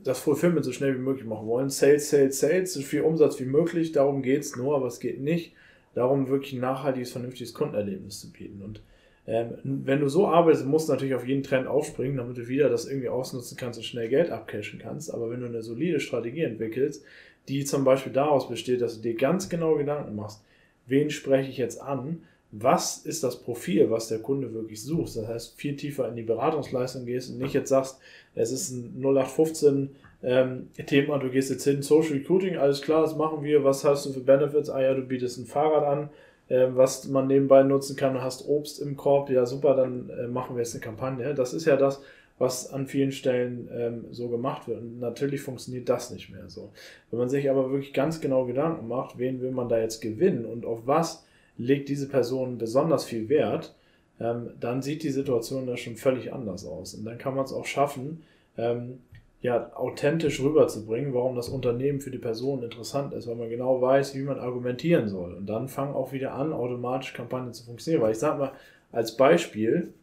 das 0.04 0.20
Fulfillment 0.20 0.64
so 0.64 0.72
schnell 0.72 0.94
wie 0.94 1.02
möglich 1.02 1.26
machen 1.26 1.46
wollen. 1.46 1.68
Sales, 1.68 2.10
Sales, 2.10 2.40
Sales, 2.40 2.74
so 2.74 2.80
viel 2.80 3.02
Umsatz 3.02 3.38
wie 3.40 3.44
möglich. 3.44 3.92
Darum 3.92 4.22
geht's 4.22 4.56
nur, 4.56 4.76
aber 4.76 4.86
es 4.86 5.00
geht 5.00 5.20
nicht 5.20 5.52
darum, 5.94 6.28
wirklich 6.28 6.52
ein 6.52 6.60
nachhaltiges, 6.60 7.12
vernünftiges 7.12 7.54
Kundenerlebnis 7.54 8.20
zu 8.20 8.32
bieten. 8.32 8.62
Und 8.62 8.82
ähm, 9.26 9.58
wenn 9.62 10.00
du 10.00 10.08
so 10.08 10.26
arbeitest, 10.26 10.66
musst 10.66 10.88
du 10.88 10.92
natürlich 10.92 11.14
auf 11.14 11.26
jeden 11.26 11.42
Trend 11.42 11.66
aufspringen, 11.66 12.16
damit 12.16 12.36
du 12.36 12.48
wieder 12.48 12.68
das 12.68 12.86
irgendwie 12.86 13.08
ausnutzen 13.08 13.56
kannst 13.56 13.78
und 13.78 13.84
schnell 13.84 14.08
Geld 14.08 14.30
abcashen 14.30 14.78
kannst. 14.78 15.12
Aber 15.12 15.30
wenn 15.30 15.40
du 15.40 15.46
eine 15.46 15.62
solide 15.62 16.00
Strategie 16.00 16.42
entwickelst, 16.42 17.04
die 17.48 17.64
zum 17.64 17.84
Beispiel 17.84 18.12
daraus 18.12 18.48
besteht, 18.48 18.80
dass 18.80 18.96
du 18.96 19.02
dir 19.02 19.14
ganz 19.14 19.48
genau 19.48 19.76
Gedanken 19.76 20.14
machst, 20.14 20.42
wen 20.86 21.10
spreche 21.10 21.50
ich 21.50 21.58
jetzt 21.58 21.80
an, 21.80 22.22
was 22.52 22.98
ist 22.98 23.22
das 23.22 23.42
Profil, 23.42 23.90
was 23.90 24.08
der 24.08 24.18
Kunde 24.18 24.52
wirklich 24.52 24.82
sucht. 24.82 25.16
Das 25.16 25.28
heißt, 25.28 25.56
viel 25.56 25.76
tiefer 25.76 26.08
in 26.08 26.16
die 26.16 26.22
Beratungsleistung 26.22 27.04
gehst 27.06 27.30
und 27.30 27.38
nicht 27.38 27.54
jetzt 27.54 27.68
sagst, 27.68 27.98
es 28.34 28.50
ist 28.50 28.70
ein 28.70 29.00
0815 29.00 29.90
ähm, 30.22 30.68
Thema, 30.86 31.18
du 31.18 31.30
gehst 31.30 31.50
jetzt 31.50 31.64
hin, 31.64 31.82
Social 31.82 32.14
Recruiting, 32.14 32.56
alles 32.56 32.82
klar, 32.82 33.02
das 33.02 33.16
machen 33.16 33.42
wir, 33.42 33.64
was 33.64 33.84
hast 33.84 34.06
du 34.06 34.12
für 34.12 34.20
Benefits? 34.20 34.68
Ah 34.68 34.82
ja, 34.82 34.94
du 34.94 35.02
bietest 35.02 35.38
ein 35.38 35.46
Fahrrad 35.46 35.84
an, 35.84 36.10
äh, 36.48 36.68
was 36.74 37.08
man 37.08 37.28
nebenbei 37.28 37.62
nutzen 37.62 37.96
kann, 37.96 38.14
du 38.14 38.22
hast 38.22 38.46
Obst 38.46 38.80
im 38.80 38.96
Korb, 38.96 39.30
ja 39.30 39.46
super, 39.46 39.74
dann 39.74 40.10
äh, 40.10 40.26
machen 40.26 40.56
wir 40.56 40.62
jetzt 40.62 40.74
eine 40.74 40.82
Kampagne. 40.82 41.34
Das 41.34 41.54
ist 41.54 41.64
ja 41.64 41.76
das, 41.76 42.02
was 42.38 42.72
an 42.72 42.86
vielen 42.86 43.12
Stellen 43.12 43.68
ähm, 43.72 44.04
so 44.10 44.28
gemacht 44.28 44.66
wird. 44.66 44.80
Und 44.80 44.98
natürlich 44.98 45.40
funktioniert 45.40 45.88
das 45.88 46.10
nicht 46.10 46.30
mehr 46.30 46.48
so. 46.48 46.72
Wenn 47.10 47.20
man 47.20 47.28
sich 47.28 47.48
aber 47.48 47.70
wirklich 47.70 47.92
ganz 47.92 48.20
genau 48.20 48.46
Gedanken 48.46 48.88
macht, 48.88 49.18
wen 49.18 49.40
will 49.40 49.52
man 49.52 49.68
da 49.68 49.78
jetzt 49.78 50.00
gewinnen 50.00 50.44
und 50.44 50.64
auf 50.66 50.86
was 50.86 51.24
legt 51.60 51.88
diese 51.88 52.08
Person 52.08 52.58
besonders 52.58 53.04
viel 53.04 53.28
Wert, 53.28 53.74
ähm, 54.18 54.50
dann 54.60 54.82
sieht 54.82 55.02
die 55.02 55.10
Situation 55.10 55.66
da 55.66 55.76
schon 55.76 55.96
völlig 55.96 56.32
anders 56.32 56.64
aus. 56.64 56.94
Und 56.94 57.04
dann 57.04 57.18
kann 57.18 57.34
man 57.34 57.44
es 57.44 57.52
auch 57.52 57.66
schaffen, 57.66 58.22
ähm, 58.56 58.98
ja, 59.42 59.72
authentisch 59.74 60.40
rüberzubringen, 60.40 61.14
warum 61.14 61.34
das 61.34 61.48
Unternehmen 61.48 62.00
für 62.00 62.10
die 62.10 62.18
Person 62.18 62.62
interessant 62.62 63.14
ist, 63.14 63.26
weil 63.26 63.36
man 63.36 63.48
genau 63.48 63.80
weiß, 63.80 64.14
wie 64.14 64.22
man 64.22 64.38
argumentieren 64.38 65.08
soll. 65.08 65.32
Und 65.34 65.46
dann 65.46 65.68
fangen 65.68 65.94
auch 65.94 66.12
wieder 66.12 66.34
an, 66.34 66.52
automatisch 66.52 67.14
Kampagnen 67.14 67.54
zu 67.54 67.64
funktionieren. 67.64 68.02
Weil 68.02 68.12
ich 68.12 68.18
sage 68.18 68.38
mal, 68.38 68.52
als 68.92 69.16
Beispiel, 69.16 69.94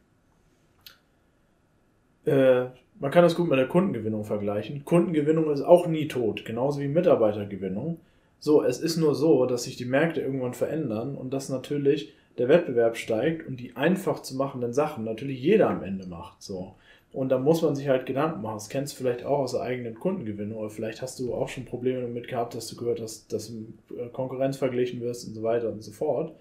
äh, 2.26 2.66
man 3.00 3.12
kann 3.12 3.24
das 3.24 3.36
gut 3.36 3.48
mit 3.48 3.60
der 3.60 3.68
Kundengewinnung 3.68 4.26
vergleichen. 4.26 4.84
Kundengewinnung 4.86 5.52
ist 5.52 5.62
auch 5.62 5.86
nie 5.86 6.08
tot, 6.08 6.46
genauso 6.46 6.80
wie 6.80 6.88
Mitarbeitergewinnung. 6.88 8.00
So, 8.40 8.64
es 8.64 8.80
ist 8.80 8.98
nur 8.98 9.16
so, 9.16 9.46
dass 9.46 9.64
sich 9.64 9.78
die 9.78 9.86
Märkte 9.86 10.22
irgendwann 10.22 10.54
verändern 10.54 11.16
und 11.16 11.34
dass 11.34 11.50
natürlich 11.50 12.14
der 12.38 12.50
Wettbewerb 12.50 12.98
steigt 12.98 13.48
und 13.48 13.60
die 13.60 13.76
einfach 13.76 14.22
zu 14.22 14.36
machenden 14.36 14.74
Sachen 14.74 15.04
natürlich 15.04 15.42
jeder 15.42 15.70
am 15.70 15.84
Ende 15.84 16.06
macht. 16.06 16.42
So. 16.42 16.76
Und 17.14 17.30
da 17.30 17.40
muss 17.40 17.62
man 17.62 17.76
sich 17.76 17.88
halt 17.88 18.06
Gedanken 18.06 18.42
machen. 18.42 18.58
Das 18.58 18.70
kennst 18.70 18.94
du 18.94 18.98
vielleicht 18.98 19.26
auch 19.26 19.40
aus 19.40 19.54
der 19.54 19.62
eigenen 19.62 19.96
Kundengewinnung 19.96 20.60
oder 20.60 20.70
vielleicht 20.70 21.02
hast 21.02 21.20
du 21.20 21.34
auch 21.34 21.50
schon 21.50 21.66
Probleme 21.66 22.02
damit 22.02 22.28
gehabt, 22.28 22.54
dass 22.54 22.68
du 22.68 22.76
gehört 22.76 23.02
hast, 23.02 23.34
dass 23.34 23.48
du 23.48 23.96
äh, 23.96 24.08
Konkurrenz 24.10 24.58
verglichen 24.58 25.02
wirst 25.02 25.28
und 25.28 25.34
so 25.34 25.42
weiter 25.42 25.70
und 25.70 25.82
so 25.84 25.92
fort. 25.92 26.36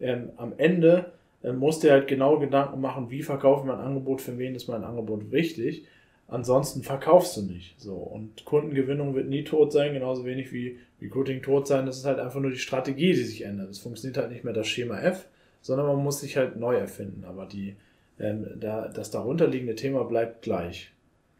Ähm, 0.00 0.30
am 0.36 0.52
Ende 0.58 1.12
äh, 1.42 1.52
musst 1.52 1.82
du 1.82 1.90
halt 1.90 2.08
genau 2.08 2.38
Gedanken 2.38 2.80
machen, 2.80 3.10
wie 3.10 3.22
verkaufe 3.22 3.62
ich 3.62 3.66
mein 3.66 3.80
Angebot, 3.80 4.20
für 4.20 4.36
wen 4.36 4.54
ist 4.54 4.68
mein 4.68 4.84
Angebot 4.84 5.30
wichtig. 5.30 5.86
Ansonsten 6.28 6.82
verkaufst 6.82 7.36
du 7.36 7.42
nicht. 7.42 7.80
So. 7.80 7.94
Und 7.94 8.44
Kundengewinnung 8.44 9.14
wird 9.14 9.28
nie 9.28 9.44
tot 9.44 9.72
sein, 9.72 9.92
genauso 9.92 10.24
wenig 10.24 10.52
wie 10.52 10.78
Recruiting 11.02 11.42
tot 11.42 11.66
sein. 11.66 11.86
Das 11.86 11.98
ist 11.98 12.04
halt 12.04 12.18
einfach 12.18 12.40
nur 12.40 12.50
die 12.50 12.58
Strategie, 12.58 13.12
die 13.12 13.24
sich 13.24 13.42
ändert. 13.42 13.70
Es 13.70 13.78
funktioniert 13.78 14.18
halt 14.18 14.30
nicht 14.30 14.44
mehr 14.44 14.52
das 14.52 14.68
Schema 14.68 15.00
F, 15.00 15.26
sondern 15.60 15.86
man 15.86 16.02
muss 16.02 16.20
sich 16.20 16.36
halt 16.36 16.56
neu 16.56 16.76
erfinden. 16.76 17.24
Aber 17.24 17.46
die, 17.46 17.76
ähm, 18.18 18.46
da, 18.56 18.88
das 18.88 19.10
darunterliegende 19.10 19.74
Thema 19.74 20.04
bleibt 20.04 20.42
gleich. 20.42 20.92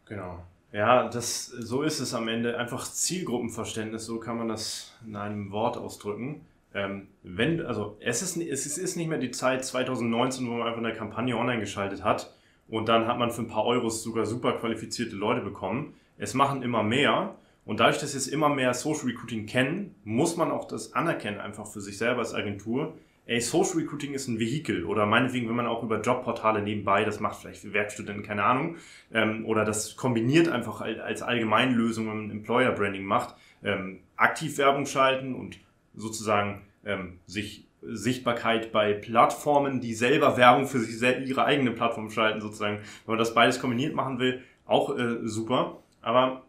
Genau. 0.05 0.43
Ja, 0.71 1.07
das, 1.07 1.45
so 1.45 1.83
ist 1.83 1.99
es 1.99 2.13
am 2.13 2.27
Ende. 2.27 2.57
Einfach 2.57 2.83
Zielgruppenverständnis, 2.89 4.05
so 4.05 4.19
kann 4.19 4.37
man 4.37 4.47
das 4.47 4.93
in 5.05 5.15
einem 5.15 5.51
Wort 5.51 5.77
ausdrücken. 5.77 6.41
Ähm, 6.73 7.07
wenn, 7.21 7.63
also 7.63 7.97
es 7.99 8.23
ist, 8.23 8.37
es 8.37 8.77
ist 8.77 8.95
nicht 8.95 9.07
mehr 9.07 9.19
die 9.19 9.31
Zeit 9.31 9.63
2019, 9.63 10.47
wo 10.47 10.53
man 10.53 10.67
einfach 10.67 10.79
eine 10.79 10.93
Kampagne 10.93 11.37
online 11.37 11.59
geschaltet 11.59 12.03
hat 12.03 12.33
und 12.67 12.89
dann 12.89 13.07
hat 13.07 13.19
man 13.19 13.29
für 13.29 13.43
ein 13.43 13.47
paar 13.47 13.65
Euros 13.65 14.01
sogar 14.01 14.25
super 14.25 14.53
qualifizierte 14.53 15.15
Leute 15.15 15.41
bekommen. 15.41 15.93
Es 16.17 16.33
machen 16.33 16.63
immer 16.63 16.81
mehr 16.81 17.35
und 17.65 17.79
dadurch, 17.79 17.99
dass 17.99 18.13
jetzt 18.13 18.27
immer 18.27 18.49
mehr 18.49 18.73
Social 18.73 19.07
Recruiting 19.07 19.45
kennen, 19.45 19.95
muss 20.03 20.35
man 20.35 20.51
auch 20.51 20.65
das 20.65 20.93
anerkennen 20.93 21.39
einfach 21.39 21.67
für 21.67 21.81
sich 21.81 21.97
selber 21.97 22.19
als 22.19 22.33
Agentur. 22.33 22.97
Ey, 23.25 23.39
Social 23.39 23.77
Recruiting 23.77 24.13
ist 24.13 24.27
ein 24.27 24.39
Vehikel 24.39 24.83
oder 24.83 25.05
meinetwegen, 25.05 25.47
wenn 25.47 25.55
man 25.55 25.67
auch 25.67 25.81
über 25.81 26.01
Jobportale 26.01 26.61
nebenbei, 26.61 27.05
das 27.05 27.21
macht 27.21 27.39
vielleicht 27.39 27.71
Werkstudenten, 27.71 28.23
keine 28.23 28.43
Ahnung, 28.43 28.75
ähm, 29.13 29.45
oder 29.45 29.63
das 29.63 29.95
kombiniert 29.95 30.49
einfach 30.49 30.81
als 30.81 31.21
Allgemeinlösung, 31.21 32.09
wenn 32.09 32.17
man 32.17 32.31
Employer 32.31 32.73
Branding 32.73 33.05
macht, 33.05 33.35
ähm, 33.63 33.99
aktiv 34.17 34.57
Werbung 34.57 34.85
schalten 34.85 35.35
und 35.35 35.57
sozusagen 35.95 36.63
ähm, 36.85 37.19
sich 37.25 37.65
Sichtbarkeit 37.81 38.71
bei 38.71 38.93
Plattformen, 38.93 39.81
die 39.81 39.93
selber 39.93 40.37
Werbung 40.37 40.67
für 40.67 40.79
sich 40.79 41.01
ihre 41.01 41.45
eigene 41.45 41.71
Plattform 41.71 42.09
schalten, 42.09 42.41
sozusagen. 42.41 42.77
Wenn 43.05 43.13
man 43.13 43.17
das 43.17 43.33
beides 43.33 43.59
kombiniert 43.59 43.93
machen 43.93 44.19
will, 44.19 44.41
auch 44.65 44.97
äh, 44.97 45.19
super. 45.23 45.79
Aber 46.01 46.43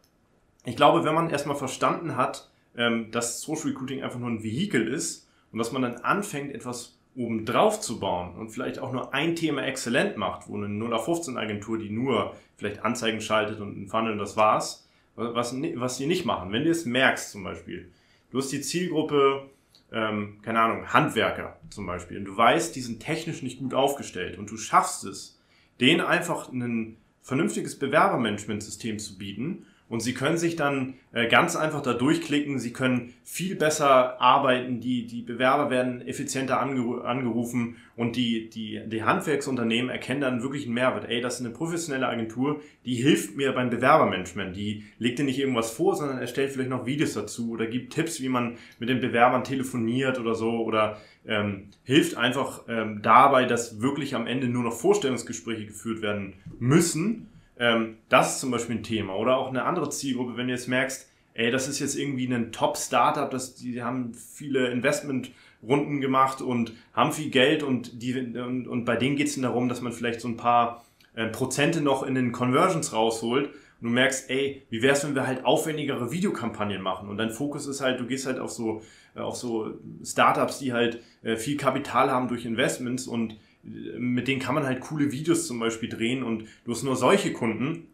ich 0.65 0.77
glaube, 0.77 1.05
wenn 1.05 1.15
man 1.15 1.31
erstmal 1.31 1.57
verstanden 1.57 2.17
hat, 2.17 2.51
ähm, 2.77 3.11
dass 3.11 3.41
Social 3.41 3.69
Recruiting 3.69 4.03
einfach 4.03 4.19
nur 4.19 4.31
ein 4.31 4.43
Vehikel 4.43 4.89
ist 4.89 5.29
und 5.53 5.59
dass 5.59 5.73
man 5.73 5.83
dann 5.83 5.97
anfängt, 5.97 6.55
etwas 6.55 6.99
oben 7.17 7.45
drauf 7.45 7.81
zu 7.81 8.01
bauen 8.01 8.35
und 8.35 8.51
vielleicht 8.51 8.79
auch 8.79 8.93
nur 8.93 9.15
ein 9.15 9.37
Thema 9.37 9.63
exzellent 9.63 10.17
macht, 10.17 10.49
wo 10.49 10.57
eine 10.57 10.69
0 10.69 10.93
auf 10.93 11.05
15 11.05 11.37
Agentur, 11.37 11.79
die 11.79 11.91
nur 11.91 12.35
vielleicht 12.57 12.85
Anzeigen 12.85 13.21
schaltet 13.21 13.61
und 13.61 13.77
einen 13.77 13.89
Funnel 13.89 14.13
und 14.13 14.19
das 14.19 14.37
war's, 14.37 14.89
was, 15.15 15.55
was 15.77 15.97
die 15.97 16.07
nicht 16.07 16.25
machen. 16.25 16.51
Wenn 16.51 16.65
du 16.65 16.71
es 16.71 16.87
merkst 16.87 17.31
zum 17.31 17.45
Beispiel, 17.45 17.93
du 18.31 18.39
hast 18.39 18.51
die 18.51 18.61
Zielgruppe, 18.61 19.49
ähm, 19.93 20.39
keine 20.43 20.61
Ahnung, 20.61 20.93
Handwerker 20.93 21.61
zum 21.71 21.87
Beispiel, 21.87 22.19
und 22.19 22.25
du 22.25 22.37
weißt, 22.37 22.75
die 22.75 22.81
sind 22.81 23.01
technisch 23.01 23.43
nicht 23.43 23.61
gut 23.61 23.75
aufgestellt 23.75 24.39
und 24.39 24.51
du 24.51 24.57
schaffst 24.57 25.05
es, 25.05 25.41
denen 25.81 26.01
einfach 26.01 26.51
ein 26.51 26.97
vernünftiges 27.23 27.79
Bewerbermanagementsystem 27.79 28.99
zu 28.99 29.19
bieten 29.19 29.67
und 29.89 30.01
Sie 30.01 30.15
können 30.15 30.39
sich 30.39 30.57
dann 30.57 30.95
äh, 31.13 31.29
ganz 31.29 31.57
einfach 31.57 31.83
da 31.83 31.93
durchklicken. 31.93 32.59
Sie 32.59 32.73
können 32.73 33.13
viel 33.23 33.55
besser 33.55 34.21
arbeiten. 34.21 34.81
Die, 34.81 35.07
die 35.07 35.21
Bewerber 35.21 35.71
werden 35.71 36.01
effizienter 36.01 36.59
angeru 36.59 37.01
angerufen 37.01 37.77
und 37.95 38.17
die, 38.17 38.49
die, 38.49 38.81
die 38.87 39.03
Handwerksunternehmen 39.03 39.91
erkennen 39.91 40.23
dann 40.23 40.43
wirklich 40.43 40.65
einen 40.65 40.75
Mehrwert. 40.75 41.09
Ey, 41.09 41.21
das 41.21 41.35
ist 41.35 41.41
eine 41.41 41.55
professionelle 41.55 42.09
Agentur, 42.09 42.63
die 42.87 42.95
hilft 42.95 43.37
mir 43.37 43.53
beim 43.53 43.69
Bewerbermanagement. 43.69 44.57
Die 44.57 44.85
legt 44.99 45.19
dir 45.19 45.25
nicht 45.25 45.39
irgendwas 45.39 45.71
vor, 45.71 45.95
sondern 45.95 46.19
erstellt 46.19 46.53
vielleicht 46.53 46.71
noch 46.71 46.87
Videos 46.87 47.13
dazu 47.13 47.51
oder 47.51 47.67
gibt 47.67 47.93
Tipps, 47.93 48.23
wie 48.23 48.31
man 48.31 48.57
mit 48.79 48.89
den 48.89 49.01
Bewerbern 49.01 49.45
telefoniert 49.45 50.19
oder 50.19 50.35
so 50.35 50.65
oder 50.65 50.97
ähm, 51.27 51.69
hilft 51.85 52.17
einfach 52.17 52.63
ähm, 52.69 53.01
dabei, 53.03 53.45
dass 53.45 53.83
wirklich 53.83 54.15
am 54.15 54.27
Ende 54.27 54.49
nur 54.49 54.63
noch 54.63 54.73
Vorstellungsgespräche 54.73 55.67
geführt 55.67 56.01
werden 56.01 56.35
müssen 56.59 57.29
ähm, 57.59 57.99
das 58.09 58.35
ist 58.35 58.41
zum 58.41 58.51
Beispiel 58.51 58.77
ein 58.77 58.83
Thema. 58.83 59.17
Oder 59.17 59.37
auch 59.37 59.49
eine 59.49 59.65
andere 59.65 59.91
Zielgruppe, 59.91 60.37
wenn 60.37 60.49
du 60.49 60.53
jetzt 60.53 60.69
merkst, 60.69 61.09
ey, 61.35 61.51
das 61.51 61.69
ist 61.69 61.81
jetzt 61.81 61.97
irgendwie 61.97 62.33
ein 62.33 62.53
Top-Startup, 62.53 63.31
die 63.61 63.83
haben 63.83 64.15
viele 64.15 64.69
Investmentrunden 64.69 66.01
gemacht 66.01 66.41
und 66.41 66.73
haben 66.93 67.13
viel 67.13 67.31
Geld 67.31 67.63
und, 67.63 68.03
die, 68.03 68.15
und, 68.15 68.69
und 68.69 68.85
bei 68.85 68.97
denen 68.97 69.17
geht 69.17 69.27
es 69.27 69.41
darum, 69.41 69.69
dass 69.69 69.81
man 69.81 69.93
vielleicht 69.93 70.21
so 70.21 70.29
ein 70.29 70.37
paar 70.37 70.85
äh, 71.15 71.27
Prozente 71.27 71.81
noch 71.81 72.05
in 72.05 72.15
den 72.15 72.33
Conversions 72.33 72.93
rausholt 72.93 73.47
und 73.47 73.89
du 73.89 73.89
merkst, 73.89 74.31
ey, 74.31 74.63
wie 74.71 74.81
wäre 74.81 74.95
es, 74.95 75.05
wenn 75.05 75.17
wir 75.17 75.27
halt 75.27 75.45
aufwendigere 75.45 76.13
Videokampagnen 76.13 76.81
machen 76.81 77.09
und 77.09 77.19
dein 77.19 77.31
Fokus 77.31 77.67
ist 77.67 77.81
halt, 77.81 77.99
du 77.99 78.07
gehst 78.07 78.27
halt 78.27 78.39
auf 78.39 78.51
so, 78.51 78.83
äh, 79.17 79.21
auf 79.21 79.37
so 79.37 79.75
Startups, 80.05 80.61
die 80.61 80.73
halt 80.73 81.01
äh, 81.23 81.37
viel 81.37 81.57
Kapital 81.57 82.11
haben 82.13 82.29
durch 82.29 82.47
Investments 82.47 83.09
und 83.09 83.37
mit 83.65 84.29
denen 84.29 84.41
kann 84.41 84.55
man 84.55 84.65
halt 84.65 84.81
coole 84.81 85.11
Videos 85.13 85.47
zum 85.47 85.59
Beispiel 85.59 85.89
drehen 85.89 86.23
und 86.23 86.45
du 86.65 86.73
hast 86.73 86.83
nur 86.83 86.97
solche 86.97 87.33
Kunden 87.33 87.89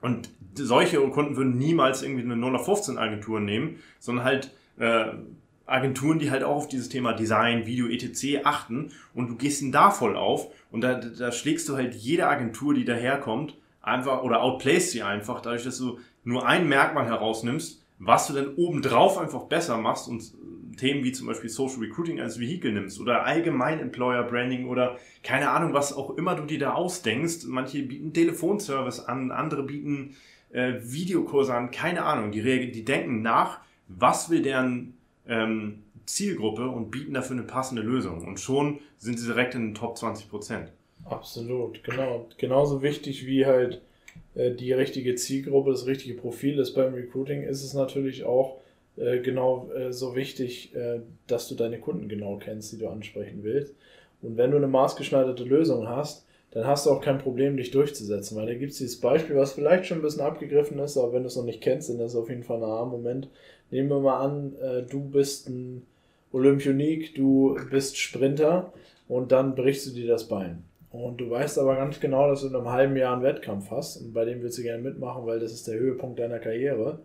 und 0.00 0.28
solche 0.54 0.98
Kunden 1.08 1.36
würden 1.36 1.58
niemals 1.58 2.02
irgendwie 2.02 2.22
eine 2.22 2.36
0 2.36 2.56
auf 2.56 2.66
15 2.66 2.98
Agentur 2.98 3.40
nehmen, 3.40 3.78
sondern 3.98 4.24
halt 4.24 4.52
äh, 4.78 5.06
Agenturen, 5.64 6.18
die 6.18 6.30
halt 6.30 6.44
auch 6.44 6.56
auf 6.56 6.68
dieses 6.68 6.88
Thema 6.88 7.12
Design, 7.12 7.66
Video, 7.66 7.88
etc. 7.88 8.44
achten 8.44 8.92
und 9.14 9.28
du 9.28 9.36
gehst 9.36 9.62
ihn 9.62 9.72
da 9.72 9.90
voll 9.90 10.16
auf 10.16 10.48
und 10.70 10.82
da, 10.82 10.94
da 10.94 11.32
schlägst 11.32 11.68
du 11.68 11.76
halt 11.76 11.94
jede 11.94 12.28
Agentur, 12.28 12.74
die 12.74 12.84
daherkommt, 12.84 13.56
einfach 13.82 14.22
oder 14.22 14.42
outplayst 14.42 14.90
sie 14.90 15.02
einfach, 15.02 15.40
dadurch, 15.40 15.64
dass 15.64 15.78
du 15.78 15.98
nur 16.24 16.46
ein 16.46 16.68
Merkmal 16.68 17.06
herausnimmst, 17.06 17.82
was 17.98 18.26
du 18.26 18.34
dann 18.34 18.54
obendrauf 18.56 19.18
einfach 19.18 19.44
besser 19.44 19.78
machst 19.78 20.08
und 20.08 20.22
Themen 20.76 21.04
wie 21.04 21.12
zum 21.12 21.26
Beispiel 21.26 21.50
Social 21.50 21.80
Recruiting 21.80 22.20
als 22.20 22.38
Vehikel 22.38 22.72
nimmst 22.72 23.00
oder 23.00 23.24
allgemein 23.24 23.80
Employer 23.80 24.22
Branding 24.22 24.68
oder 24.68 24.98
keine 25.22 25.50
Ahnung, 25.50 25.72
was 25.72 25.92
auch 25.92 26.16
immer 26.16 26.34
du 26.34 26.44
dir 26.44 26.58
da 26.58 26.74
ausdenkst. 26.74 27.46
Manche 27.46 27.82
bieten 27.82 28.12
Telefonservice 28.12 29.00
an, 29.00 29.30
andere 29.30 29.62
bieten 29.62 30.16
äh, 30.50 30.74
Videokurse 30.82 31.54
an, 31.54 31.70
keine 31.70 32.04
Ahnung. 32.04 32.32
Die, 32.32 32.42
die 32.70 32.84
denken 32.84 33.22
nach, 33.22 33.60
was 33.88 34.30
will 34.30 34.42
deren 34.42 34.94
ähm, 35.28 35.82
Zielgruppe 36.06 36.68
und 36.68 36.90
bieten 36.90 37.14
dafür 37.14 37.36
eine 37.36 37.46
passende 37.46 37.82
Lösung. 37.82 38.26
Und 38.26 38.40
schon 38.40 38.78
sind 38.98 39.18
sie 39.18 39.26
direkt 39.26 39.54
in 39.54 39.68
den 39.68 39.74
Top 39.74 39.98
20 39.98 40.30
Prozent. 40.30 40.72
Absolut, 41.04 41.82
genau. 41.84 42.28
Genauso 42.38 42.82
wichtig 42.82 43.26
wie 43.26 43.46
halt 43.46 43.82
äh, 44.34 44.52
die 44.52 44.72
richtige 44.72 45.14
Zielgruppe, 45.14 45.70
das 45.70 45.86
richtige 45.86 46.14
Profil 46.14 46.58
ist 46.58 46.74
beim 46.74 46.94
Recruiting, 46.94 47.42
ist 47.42 47.62
es 47.62 47.74
natürlich 47.74 48.24
auch, 48.24 48.60
äh, 48.96 49.20
genau 49.20 49.70
äh, 49.72 49.92
so 49.92 50.16
wichtig, 50.16 50.74
äh, 50.74 51.00
dass 51.26 51.48
du 51.48 51.54
deine 51.54 51.78
Kunden 51.78 52.08
genau 52.08 52.38
kennst, 52.38 52.72
die 52.72 52.78
du 52.78 52.88
ansprechen 52.88 53.40
willst. 53.42 53.74
Und 54.22 54.36
wenn 54.36 54.50
du 54.50 54.56
eine 54.56 54.68
maßgeschneiderte 54.68 55.44
Lösung 55.44 55.86
hast, 55.88 56.26
dann 56.52 56.66
hast 56.66 56.86
du 56.86 56.90
auch 56.90 57.02
kein 57.02 57.18
Problem, 57.18 57.58
dich 57.58 57.70
durchzusetzen. 57.70 58.36
Weil 58.36 58.46
da 58.46 58.54
gibt 58.54 58.72
es 58.72 58.78
dieses 58.78 58.98
Beispiel, 58.98 59.36
was 59.36 59.52
vielleicht 59.52 59.84
schon 59.84 59.98
ein 59.98 60.02
bisschen 60.02 60.22
abgegriffen 60.22 60.78
ist, 60.78 60.96
aber 60.96 61.12
wenn 61.12 61.22
du 61.22 61.26
es 61.26 61.36
noch 61.36 61.44
nicht 61.44 61.60
kennst, 61.60 61.90
dann 61.90 62.00
ist 62.00 62.12
es 62.12 62.16
auf 62.16 62.30
jeden 62.30 62.44
Fall 62.44 62.56
ein 62.56 62.64
Aha-Moment. 62.64 63.28
Nehmen 63.70 63.90
wir 63.90 64.00
mal 64.00 64.20
an, 64.20 64.86
du 64.88 65.00
bist 65.00 65.48
ein 65.48 65.82
Olympionik, 66.32 67.14
du 67.14 67.58
bist 67.70 67.98
Sprinter 67.98 68.72
und 69.08 69.32
dann 69.32 69.54
brichst 69.54 69.86
du 69.86 69.90
dir 69.90 70.06
das 70.06 70.28
Bein. 70.28 70.62
Und 70.90 71.20
du 71.20 71.28
weißt 71.28 71.58
aber 71.58 71.76
ganz 71.76 72.00
genau, 72.00 72.28
dass 72.28 72.40
du 72.40 72.46
in 72.46 72.56
einem 72.56 72.70
halben 72.70 72.96
Jahr 72.96 73.12
einen 73.12 73.22
Wettkampf 73.22 73.70
hast 73.70 73.98
und 73.98 74.14
bei 74.14 74.24
dem 74.24 74.40
willst 74.40 74.56
du 74.56 74.62
gerne 74.62 74.82
mitmachen, 74.82 75.26
weil 75.26 75.40
das 75.40 75.52
ist 75.52 75.68
der 75.68 75.78
Höhepunkt 75.78 76.18
deiner 76.18 76.38
Karriere 76.38 77.00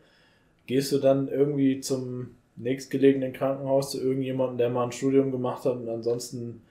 gehst 0.71 0.93
du 0.93 0.99
dann 0.99 1.27
irgendwie 1.27 1.81
zum 1.81 2.29
nächstgelegenen 2.55 3.33
Krankenhaus 3.33 3.91
zu 3.91 4.01
irgendjemandem, 4.01 4.57
der 4.57 4.69
mal 4.69 4.85
ein 4.85 4.93
Studium 4.93 5.29
gemacht 5.29 5.65
hat 5.65 5.75
und 5.75 5.89
ansonsten 5.89 6.61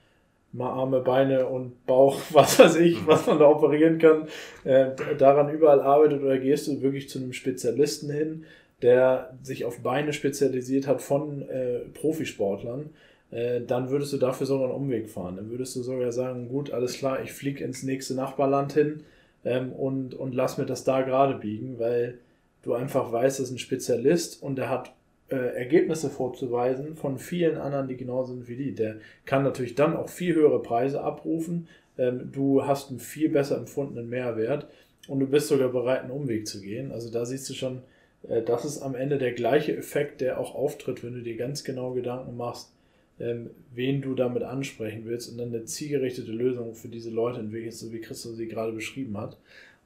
mal 0.52 0.70
Arme, 0.70 1.00
Beine 1.00 1.46
und 1.46 1.84
Bauch, 1.84 2.18
was 2.32 2.58
weiß 2.58 2.76
ich, 2.76 3.02
mhm. 3.02 3.06
was 3.06 3.26
man 3.26 3.38
da 3.38 3.46
operieren 3.46 3.98
kann, 3.98 4.28
äh, 4.64 4.92
daran 5.18 5.52
überall 5.52 5.82
arbeitet 5.82 6.22
oder 6.22 6.38
gehst 6.38 6.66
du 6.66 6.80
wirklich 6.80 7.10
zu 7.10 7.18
einem 7.18 7.34
Spezialisten 7.34 8.10
hin, 8.10 8.44
der 8.80 9.34
sich 9.42 9.66
auf 9.66 9.80
Beine 9.80 10.14
spezialisiert 10.14 10.86
hat 10.86 11.02
von 11.02 11.42
äh, 11.42 11.80
Profisportlern, 11.92 12.88
äh, 13.30 13.60
dann 13.60 13.90
würdest 13.90 14.14
du 14.14 14.16
dafür 14.16 14.46
sogar 14.46 14.68
einen 14.68 14.76
Umweg 14.76 15.10
fahren. 15.10 15.36
Dann 15.36 15.50
würdest 15.50 15.76
du 15.76 15.82
sogar 15.82 16.10
sagen, 16.10 16.48
gut, 16.48 16.72
alles 16.72 16.94
klar, 16.94 17.22
ich 17.22 17.32
fliege 17.32 17.62
ins 17.62 17.82
nächste 17.82 18.14
Nachbarland 18.14 18.72
hin 18.72 19.02
ähm, 19.44 19.72
und, 19.72 20.14
und 20.14 20.34
lass 20.34 20.56
mir 20.56 20.64
das 20.64 20.84
da 20.84 21.02
gerade 21.02 21.34
biegen, 21.34 21.78
weil 21.78 22.18
du 22.62 22.74
einfach 22.74 23.12
weißt, 23.12 23.38
das 23.38 23.46
ist 23.46 23.52
ein 23.52 23.58
Spezialist 23.58 24.42
und 24.42 24.56
der 24.56 24.68
hat 24.68 24.92
äh, 25.30 25.36
Ergebnisse 25.36 26.10
vorzuweisen 26.10 26.96
von 26.96 27.18
vielen 27.18 27.56
anderen, 27.56 27.88
die 27.88 27.96
genauso 27.96 28.34
sind 28.34 28.48
wie 28.48 28.56
die. 28.56 28.74
Der 28.74 28.96
kann 29.24 29.42
natürlich 29.42 29.74
dann 29.74 29.96
auch 29.96 30.08
viel 30.08 30.34
höhere 30.34 30.60
Preise 30.60 31.02
abrufen. 31.02 31.68
Ähm, 31.98 32.30
du 32.32 32.66
hast 32.66 32.90
einen 32.90 32.98
viel 32.98 33.28
besser 33.28 33.56
empfundenen 33.56 34.08
Mehrwert 34.08 34.66
und 35.08 35.20
du 35.20 35.26
bist 35.26 35.48
sogar 35.48 35.68
bereit, 35.68 36.02
einen 36.02 36.10
Umweg 36.10 36.46
zu 36.46 36.60
gehen. 36.60 36.92
Also 36.92 37.10
da 37.10 37.24
siehst 37.24 37.48
du 37.48 37.54
schon, 37.54 37.82
äh, 38.28 38.42
das 38.42 38.64
ist 38.64 38.82
am 38.82 38.94
Ende 38.94 39.18
der 39.18 39.32
gleiche 39.32 39.76
Effekt, 39.76 40.20
der 40.20 40.40
auch 40.40 40.54
auftritt, 40.54 41.04
wenn 41.04 41.14
du 41.14 41.22
dir 41.22 41.36
ganz 41.36 41.64
genau 41.64 41.92
Gedanken 41.92 42.36
machst, 42.36 42.72
ähm, 43.20 43.50
wen 43.74 44.02
du 44.02 44.14
damit 44.14 44.42
ansprechen 44.42 45.02
willst 45.04 45.30
und 45.30 45.38
dann 45.38 45.54
eine 45.54 45.64
zielgerichtete 45.64 46.32
Lösung 46.32 46.74
für 46.74 46.88
diese 46.88 47.10
Leute 47.10 47.40
entwickelst, 47.40 47.78
so 47.78 47.92
wie 47.92 48.00
Christoph 48.00 48.34
sie 48.34 48.48
gerade 48.48 48.72
beschrieben 48.72 49.16
hat. 49.16 49.36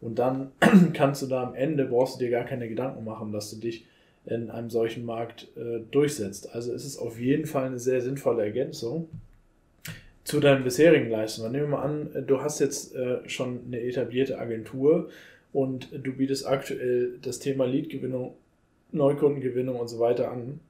Und 0.05 0.19
dann 0.19 0.53
kannst 0.93 1.23
du 1.23 1.27
da 1.27 1.43
am 1.43 1.55
Ende, 1.55 1.87
brauchst 1.87 2.17
du 2.17 2.25
dir 2.25 2.31
gar 2.31 2.45
keine 2.45 2.69
Gedanken 2.69 3.05
machen, 3.05 3.33
dass 3.33 3.51
du 3.51 3.57
dich 3.57 3.87
in 4.27 4.51
einem 4.51 4.69
solchen 4.69 5.07
Markt 5.07 5.49
äh, 5.57 5.81
durchsetzt. 5.91 6.55
Also 6.55 6.73
ist 6.75 6.85
es 6.85 6.99
auf 6.99 7.19
jeden 7.19 7.47
Fall 7.47 7.65
eine 7.65 7.79
sehr 7.79 8.03
sinnvolle 8.03 8.45
Ergänzung 8.45 9.09
zu 10.23 10.41
deinen 10.41 10.63
bisherigen 10.63 11.11
Leistungen. 11.11 11.53
Nehmen 11.53 11.71
wir 11.71 11.77
mal 11.79 11.83
an, 11.83 12.27
du 12.27 12.43
hast 12.43 12.61
jetzt 12.61 12.95
äh, 12.95 13.27
schon 13.29 13.61
eine 13.67 13.81
etablierte 13.81 14.39
Agentur 14.39 15.09
und 15.55 15.89
du 15.93 16.13
bietest 16.13 16.47
aktuell 16.47 17.19
das 17.23 17.39
Thema 17.39 17.65
Leadgewinnung, 17.65 18.35
Neukundengewinnung 18.93 19.77
und 19.77 19.89
so 19.89 20.01
weiter 20.01 20.31
an. 20.31 20.61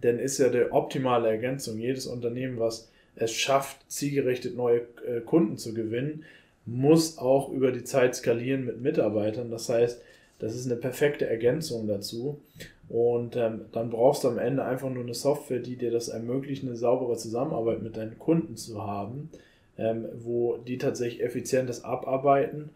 Dann 0.00 0.18
ist 0.18 0.38
ja 0.38 0.48
der 0.48 0.72
optimale 0.72 1.28
Ergänzung 1.28 1.78
jedes 1.78 2.08
Unternehmen, 2.08 2.58
was 2.58 2.90
es 3.14 3.32
schafft, 3.32 3.88
zielgerichtet 3.88 4.56
neue 4.56 4.80
äh, 5.06 5.20
Kunden 5.24 5.56
zu 5.56 5.72
gewinnen, 5.72 6.24
muss 6.66 7.18
auch 7.18 7.50
über 7.50 7.72
die 7.72 7.84
Zeit 7.84 8.14
skalieren 8.14 8.64
mit 8.64 8.80
Mitarbeitern. 8.80 9.50
Das 9.50 9.68
heißt, 9.68 10.00
das 10.38 10.54
ist 10.54 10.66
eine 10.66 10.76
perfekte 10.76 11.26
Ergänzung 11.26 11.86
dazu. 11.86 12.40
Und 12.88 13.36
ähm, 13.36 13.62
dann 13.72 13.90
brauchst 13.90 14.24
du 14.24 14.28
am 14.28 14.38
Ende 14.38 14.64
einfach 14.64 14.90
nur 14.90 15.02
eine 15.02 15.14
Software, 15.14 15.60
die 15.60 15.76
dir 15.76 15.90
das 15.90 16.08
ermöglicht, 16.08 16.64
eine 16.64 16.76
saubere 16.76 17.16
Zusammenarbeit 17.16 17.82
mit 17.82 17.96
deinen 17.96 18.18
Kunden 18.18 18.56
zu 18.56 18.82
haben, 18.86 19.30
ähm, 19.78 20.06
wo 20.22 20.58
die 20.58 20.78
tatsächlich 20.78 21.22
effizientes 21.22 21.82
abarbeiten, 21.82 22.70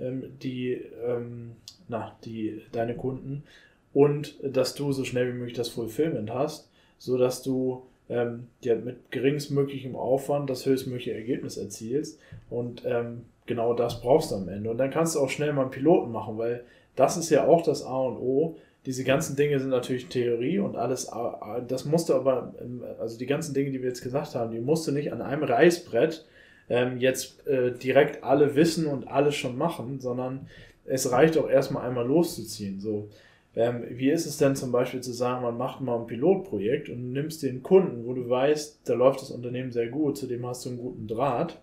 ähm, 0.00 0.24
die, 0.42 0.80
ähm, 1.06 1.52
na, 1.88 2.16
die, 2.24 2.62
deine 2.72 2.94
Kunden, 2.94 3.44
und 3.92 4.36
dass 4.42 4.74
du 4.74 4.92
so 4.92 5.04
schnell 5.04 5.32
wie 5.32 5.38
möglich 5.38 5.56
das 5.56 5.68
Fulfillment 5.68 6.32
hast, 6.32 6.68
sodass 6.98 7.42
du 7.42 7.82
ähm, 8.08 8.48
ja, 8.62 8.74
mit 8.74 9.10
geringstmöglichem 9.10 9.96
Aufwand 9.96 10.50
das 10.50 10.66
höchstmögliche 10.66 11.12
Ergebnis 11.12 11.56
erzielst. 11.56 12.18
Und 12.50 12.82
ähm, 12.84 13.22
genau 13.52 13.74
das 13.74 14.00
brauchst 14.00 14.30
du 14.30 14.36
am 14.36 14.48
Ende. 14.48 14.70
Und 14.70 14.78
dann 14.78 14.90
kannst 14.90 15.14
du 15.14 15.20
auch 15.20 15.28
schnell 15.28 15.52
mal 15.52 15.62
einen 15.62 15.70
Piloten 15.70 16.10
machen, 16.10 16.38
weil 16.38 16.64
das 16.96 17.18
ist 17.18 17.28
ja 17.28 17.46
auch 17.46 17.62
das 17.62 17.84
A 17.84 17.98
und 17.98 18.16
O. 18.16 18.56
Diese 18.86 19.04
ganzen 19.04 19.36
Dinge 19.36 19.60
sind 19.60 19.68
natürlich 19.68 20.06
Theorie 20.06 20.58
und 20.58 20.74
alles, 20.74 21.08
das 21.68 21.84
musst 21.84 22.08
du 22.08 22.14
aber, 22.14 22.54
also 22.98 23.16
die 23.18 23.26
ganzen 23.26 23.54
Dinge, 23.54 23.70
die 23.70 23.80
wir 23.80 23.88
jetzt 23.88 24.02
gesagt 24.02 24.34
haben, 24.34 24.50
die 24.50 24.58
musst 24.58 24.86
du 24.88 24.92
nicht 24.92 25.12
an 25.12 25.22
einem 25.22 25.44
Reißbrett 25.44 26.26
ähm, 26.68 26.98
jetzt 26.98 27.46
äh, 27.46 27.72
direkt 27.72 28.24
alle 28.24 28.56
wissen 28.56 28.86
und 28.86 29.06
alles 29.06 29.36
schon 29.36 29.56
machen, 29.56 30.00
sondern 30.00 30.48
es 30.84 31.12
reicht 31.12 31.38
auch 31.38 31.48
erstmal 31.48 31.86
einmal 31.86 32.06
loszuziehen. 32.06 32.80
So, 32.80 33.08
ähm, 33.54 33.84
wie 33.90 34.10
ist 34.10 34.26
es 34.26 34.38
denn 34.38 34.56
zum 34.56 34.72
Beispiel 34.72 35.00
zu 35.00 35.12
sagen, 35.12 35.44
man 35.44 35.56
macht 35.56 35.80
mal 35.80 36.00
ein 36.00 36.06
Pilotprojekt 36.06 36.88
und 36.88 37.12
nimmst 37.12 37.42
den 37.44 37.62
Kunden, 37.62 38.04
wo 38.04 38.14
du 38.14 38.28
weißt, 38.28 38.80
da 38.84 38.94
läuft 38.94 39.20
das 39.20 39.30
Unternehmen 39.30 39.70
sehr 39.70 39.88
gut, 39.88 40.16
zu 40.16 40.26
dem 40.26 40.44
hast 40.44 40.64
du 40.64 40.70
einen 40.70 40.78
guten 40.78 41.06
Draht 41.06 41.60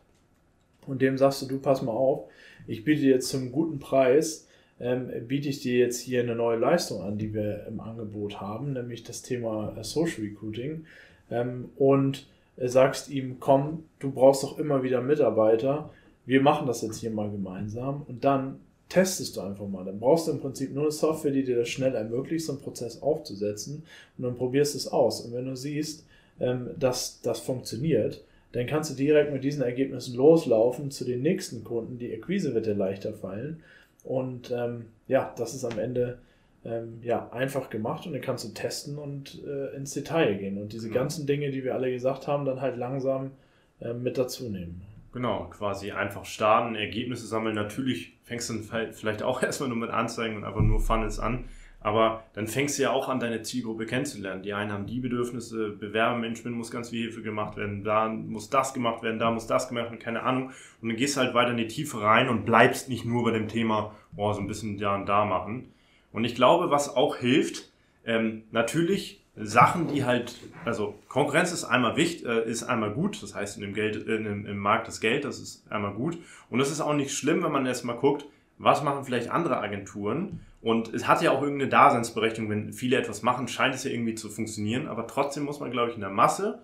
und 0.87 1.01
dem 1.01 1.17
sagst 1.17 1.41
du, 1.41 1.45
du 1.45 1.59
pass 1.59 1.81
mal 1.81 1.91
auf, 1.91 2.29
ich 2.67 2.83
biete 2.83 3.05
jetzt 3.05 3.29
zum 3.29 3.51
guten 3.51 3.79
Preis 3.79 4.47
ähm, 4.79 5.11
biete 5.27 5.49
ich 5.49 5.61
dir 5.61 5.77
jetzt 5.77 5.99
hier 5.99 6.21
eine 6.21 6.35
neue 6.35 6.57
Leistung 6.57 7.01
an, 7.01 7.17
die 7.17 7.33
wir 7.33 7.65
im 7.67 7.79
Angebot 7.79 8.39
haben, 8.39 8.73
nämlich 8.73 9.03
das 9.03 9.21
Thema 9.21 9.75
äh, 9.77 9.83
Social 9.83 10.23
Recruiting. 10.23 10.85
Ähm, 11.29 11.69
und 11.75 12.27
äh, 12.57 12.67
sagst 12.67 13.09
ihm, 13.09 13.37
komm, 13.39 13.83
du 13.99 14.11
brauchst 14.11 14.43
doch 14.43 14.57
immer 14.57 14.81
wieder 14.83 15.01
Mitarbeiter, 15.01 15.89
wir 16.25 16.41
machen 16.41 16.67
das 16.67 16.81
jetzt 16.81 16.97
hier 16.97 17.11
mal 17.11 17.29
gemeinsam 17.29 18.03
und 18.07 18.23
dann 18.23 18.59
testest 18.87 19.35
du 19.35 19.41
einfach 19.41 19.67
mal. 19.67 19.83
Dann 19.83 19.99
brauchst 19.99 20.27
du 20.27 20.31
im 20.31 20.39
Prinzip 20.39 20.73
nur 20.73 20.83
eine 20.83 20.91
Software, 20.91 21.31
die 21.31 21.43
dir 21.43 21.57
das 21.57 21.69
schnell 21.69 21.95
ermöglicht, 21.95 22.45
so 22.45 22.53
einen 22.53 22.61
Prozess 22.61 23.01
aufzusetzen 23.01 23.83
und 24.17 24.23
dann 24.23 24.37
probierst 24.37 24.75
du 24.75 24.77
es 24.77 24.87
aus. 24.87 25.21
Und 25.21 25.33
wenn 25.33 25.45
du 25.45 25.55
siehst, 25.55 26.05
ähm, 26.39 26.69
dass 26.77 27.19
das 27.21 27.39
funktioniert, 27.39 28.23
dann 28.51 28.65
kannst 28.65 28.91
du 28.91 28.95
direkt 28.95 29.31
mit 29.31 29.43
diesen 29.43 29.61
Ergebnissen 29.61 30.15
loslaufen 30.15 30.91
zu 30.91 31.05
den 31.05 31.21
nächsten 31.21 31.63
Kunden. 31.63 31.99
Die 31.99 32.13
Akquise 32.13 32.53
wird 32.53 32.65
dir 32.65 32.73
leichter 32.73 33.13
fallen 33.13 33.61
und 34.03 34.51
ähm, 34.51 34.85
ja, 35.07 35.33
das 35.37 35.53
ist 35.53 35.65
am 35.65 35.77
Ende 35.77 36.19
ähm, 36.65 36.99
ja, 37.01 37.29
einfach 37.31 37.69
gemacht 37.69 38.05
und 38.05 38.13
dann 38.13 38.21
kannst 38.21 38.45
du 38.45 38.53
testen 38.53 38.97
und 38.97 39.41
äh, 39.45 39.75
ins 39.75 39.93
Detail 39.93 40.35
gehen 40.35 40.57
und 40.57 40.73
diese 40.73 40.89
genau. 40.89 41.01
ganzen 41.01 41.25
Dinge, 41.25 41.51
die 41.51 41.63
wir 41.63 41.75
alle 41.75 41.91
gesagt 41.91 42.27
haben, 42.27 42.45
dann 42.45 42.61
halt 42.61 42.77
langsam 42.77 43.31
äh, 43.79 43.93
mit 43.93 44.17
dazu 44.17 44.49
nehmen. 44.49 44.81
Genau, 45.11 45.45
quasi 45.49 45.91
einfach 45.91 46.25
starten, 46.25 46.75
Ergebnisse 46.75 47.25
sammeln. 47.25 47.55
Natürlich 47.55 48.17
fängst 48.23 48.49
du 48.49 48.59
vielleicht 48.91 49.23
auch 49.23 49.41
erstmal 49.43 49.69
nur 49.69 49.77
mit 49.77 49.89
Anzeigen 49.89 50.37
und 50.37 50.43
einfach 50.43 50.61
nur 50.61 50.79
Funnels 50.79 51.19
an. 51.19 51.45
Aber 51.81 52.25
dann 52.33 52.47
fängst 52.47 52.77
du 52.77 52.83
ja 52.83 52.91
auch 52.91 53.07
an, 53.07 53.21
deine 53.21 53.41
Zielgruppe 53.41 53.85
kennenzulernen. 53.85 54.43
Die 54.43 54.53
einen 54.53 54.71
haben 54.71 54.85
die 54.85 54.99
Bedürfnisse, 54.99 55.69
Bewerbermanagement 55.69 56.57
muss 56.57 56.71
ganz 56.71 56.89
viel 56.89 57.03
Hilfe 57.03 57.21
gemacht 57.21 57.55
werden, 57.55 57.85
da 57.85 58.09
muss 58.09 58.49
das 58.49 58.73
gemacht 58.73 59.01
werden, 59.01 59.17
da 59.17 59.31
muss 59.31 59.47
das 59.47 59.69
gemacht 59.69 59.85
werden, 59.85 59.99
keine 59.99 60.23
Ahnung. 60.23 60.51
Und 60.81 60.89
dann 60.89 60.97
gehst 60.97 61.15
du 61.15 61.21
halt 61.21 61.33
weiter 61.33 61.51
in 61.51 61.57
die 61.57 61.67
Tiefe 61.67 62.01
rein 62.01 62.27
und 62.27 62.45
bleibst 62.45 62.89
nicht 62.89 63.05
nur 63.05 63.23
bei 63.23 63.31
dem 63.31 63.47
Thema, 63.47 63.95
boah, 64.11 64.33
so 64.33 64.41
ein 64.41 64.47
bisschen 64.47 64.77
da 64.77 64.95
und 64.95 65.07
da 65.07 65.23
machen. 65.23 65.71
Und 66.11 66.25
ich 66.25 66.35
glaube, 66.35 66.69
was 66.69 66.95
auch 66.95 67.15
hilft, 67.15 67.71
ähm, 68.05 68.43
natürlich 68.51 69.23
Sachen, 69.41 69.87
die 69.87 70.03
halt, 70.03 70.35
also 70.65 70.95
Konkurrenz 71.07 71.53
ist 71.53 71.63
einmal 71.63 71.95
wichtig, 71.95 72.27
äh, 72.27 72.43
ist 72.49 72.63
einmal 72.63 72.91
gut, 72.91 73.23
das 73.23 73.35
heißt 73.35 73.55
in 73.55 73.61
dem 73.61 73.73
Geld, 73.73 73.95
äh, 74.05 74.15
in, 74.15 74.45
im 74.45 74.57
Markt 74.57 74.89
das 74.89 74.99
Geld, 74.99 75.23
das 75.23 75.39
ist 75.39 75.71
einmal 75.71 75.93
gut. 75.93 76.17
Und 76.49 76.59
es 76.59 76.71
ist 76.71 76.81
auch 76.81 76.93
nicht 76.93 77.11
schlimm, 77.11 77.41
wenn 77.41 77.51
man 77.53 77.65
erstmal 77.65 77.95
guckt, 77.95 78.25
was 78.57 78.83
machen 78.83 79.05
vielleicht 79.05 79.29
andere 79.29 79.61
Agenturen 79.61 80.41
und 80.61 80.93
es 80.93 81.07
hat 81.07 81.21
ja 81.21 81.31
auch 81.31 81.41
irgendeine 81.41 81.69
Daseinsberechtigung, 81.69 82.49
wenn 82.49 82.73
viele 82.73 82.97
etwas 82.97 83.21
machen, 83.21 83.47
scheint 83.47 83.75
es 83.75 83.83
ja 83.85 83.91
irgendwie 83.91 84.15
zu 84.15 84.29
funktionieren. 84.29 84.87
Aber 84.87 85.07
trotzdem 85.07 85.43
muss 85.43 85.59
man, 85.59 85.71
glaube 85.71 85.89
ich, 85.89 85.95
in 85.95 86.01
der 86.01 86.09
Masse, 86.09 86.59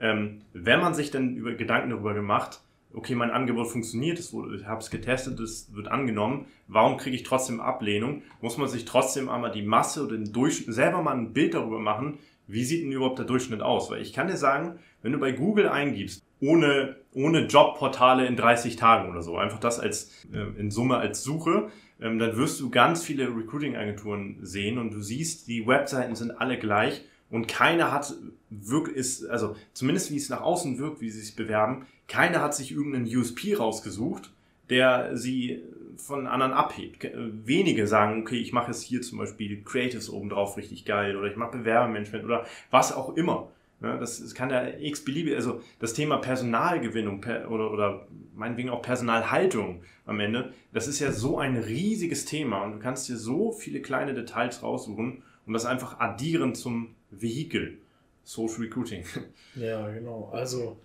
ähm, 0.00 0.42
wenn 0.52 0.80
man 0.80 0.94
sich 0.94 1.10
dann 1.10 1.36
über 1.36 1.54
Gedanken 1.54 1.90
darüber 1.90 2.12
gemacht, 2.12 2.60
okay, 2.92 3.14
mein 3.14 3.30
Angebot 3.30 3.68
funktioniert, 3.68 4.18
es 4.18 4.32
wurde, 4.32 4.56
ich 4.56 4.66
habe 4.66 4.80
es 4.80 4.90
getestet, 4.90 5.38
es 5.38 5.72
wird 5.74 5.88
angenommen, 5.88 6.46
warum 6.66 6.96
kriege 6.96 7.14
ich 7.14 7.22
trotzdem 7.22 7.60
Ablehnung? 7.60 8.22
Muss 8.40 8.56
man 8.56 8.68
sich 8.68 8.84
trotzdem 8.84 9.28
einmal 9.28 9.52
die 9.52 9.62
Masse 9.62 10.04
oder 10.04 10.16
den 10.16 10.32
Durchschnitt 10.32 10.74
selber 10.74 11.02
mal 11.02 11.16
ein 11.16 11.32
Bild 11.32 11.54
darüber 11.54 11.78
machen, 11.78 12.18
wie 12.48 12.64
sieht 12.64 12.84
denn 12.84 12.92
überhaupt 12.92 13.18
der 13.18 13.26
Durchschnitt 13.26 13.62
aus? 13.62 13.90
Weil 13.90 14.02
ich 14.02 14.12
kann 14.12 14.28
dir 14.28 14.36
sagen, 14.36 14.78
wenn 15.02 15.12
du 15.12 15.18
bei 15.18 15.32
Google 15.32 15.68
eingibst, 15.68 16.25
ohne, 16.40 16.96
ohne 17.14 17.46
Jobportale 17.46 18.26
in 18.26 18.36
30 18.36 18.76
Tagen 18.76 19.10
oder 19.10 19.22
so, 19.22 19.36
einfach 19.36 19.60
das 19.60 19.80
als 19.80 20.26
äh, 20.32 20.60
in 20.60 20.70
Summe 20.70 20.96
als 20.98 21.22
Suche, 21.22 21.70
ähm, 22.00 22.18
dann 22.18 22.36
wirst 22.36 22.60
du 22.60 22.70
ganz 22.70 23.02
viele 23.02 23.28
Recruiting-Agenturen 23.28 24.38
sehen 24.42 24.78
und 24.78 24.92
du 24.92 25.00
siehst, 25.00 25.48
die 25.48 25.66
Webseiten 25.66 26.14
sind 26.14 26.32
alle 26.32 26.58
gleich 26.58 27.02
und 27.30 27.48
keiner 27.48 27.90
hat 27.92 28.14
wirklich, 28.50 28.96
ist, 28.96 29.26
also 29.26 29.56
zumindest 29.72 30.10
wie 30.10 30.16
es 30.16 30.28
nach 30.28 30.42
außen 30.42 30.78
wirkt, 30.78 31.00
wie 31.00 31.10
sie 31.10 31.20
sich 31.20 31.36
bewerben, 31.36 31.86
keiner 32.08 32.40
hat 32.40 32.54
sich 32.54 32.70
irgendeinen 32.70 33.06
USP 33.06 33.54
rausgesucht, 33.54 34.30
der 34.70 35.16
sie 35.16 35.62
von 35.96 36.26
anderen 36.26 36.52
abhebt. 36.52 37.08
Wenige 37.14 37.86
sagen, 37.86 38.22
okay, 38.22 38.36
ich 38.36 38.52
mache 38.52 38.68
jetzt 38.70 38.82
hier 38.82 39.02
zum 39.02 39.18
Beispiel 39.18 39.62
Creatives 39.64 40.10
obendrauf 40.10 40.56
richtig 40.56 40.84
geil 40.84 41.16
oder 41.16 41.28
ich 41.28 41.36
mache 41.36 41.58
Bewerbermanagement 41.58 42.24
oder 42.24 42.44
was 42.70 42.92
auch 42.92 43.16
immer. 43.16 43.48
Das, 43.80 44.34
kann 44.34 44.48
ja 44.48 44.66
x-beliebig, 44.78 45.34
also 45.34 45.60
das 45.78 45.92
Thema 45.92 46.16
Personalgewinnung 46.16 47.20
per, 47.20 47.50
oder, 47.50 47.70
oder 47.70 48.08
meinetwegen 48.34 48.70
auch 48.70 48.80
Personalhaltung 48.80 49.82
am 50.06 50.18
Ende, 50.18 50.52
das 50.72 50.88
ist 50.88 50.98
ja 50.98 51.12
so 51.12 51.38
ein 51.38 51.56
riesiges 51.56 52.24
Thema 52.24 52.62
und 52.62 52.72
du 52.72 52.78
kannst 52.78 53.08
dir 53.08 53.16
so 53.16 53.52
viele 53.52 53.82
kleine 53.82 54.14
Details 54.14 54.62
raussuchen 54.62 55.22
und 55.46 55.52
das 55.52 55.66
einfach 55.66 56.00
addieren 56.00 56.54
zum 56.54 56.94
Vehikel. 57.10 57.78
Social 58.24 58.62
Recruiting. 58.62 59.04
Ja, 59.54 59.88
genau. 59.88 60.28
Also, 60.34 60.76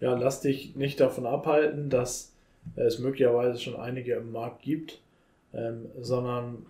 ja, 0.00 0.14
lass 0.14 0.40
dich 0.40 0.74
nicht 0.74 0.98
davon 0.98 1.24
abhalten, 1.24 1.88
dass 1.88 2.34
es 2.74 2.98
möglicherweise 2.98 3.60
schon 3.60 3.76
einige 3.76 4.14
im 4.14 4.32
Markt 4.32 4.62
gibt, 4.62 5.00
ähm, 5.54 5.86
sondern 6.00 6.66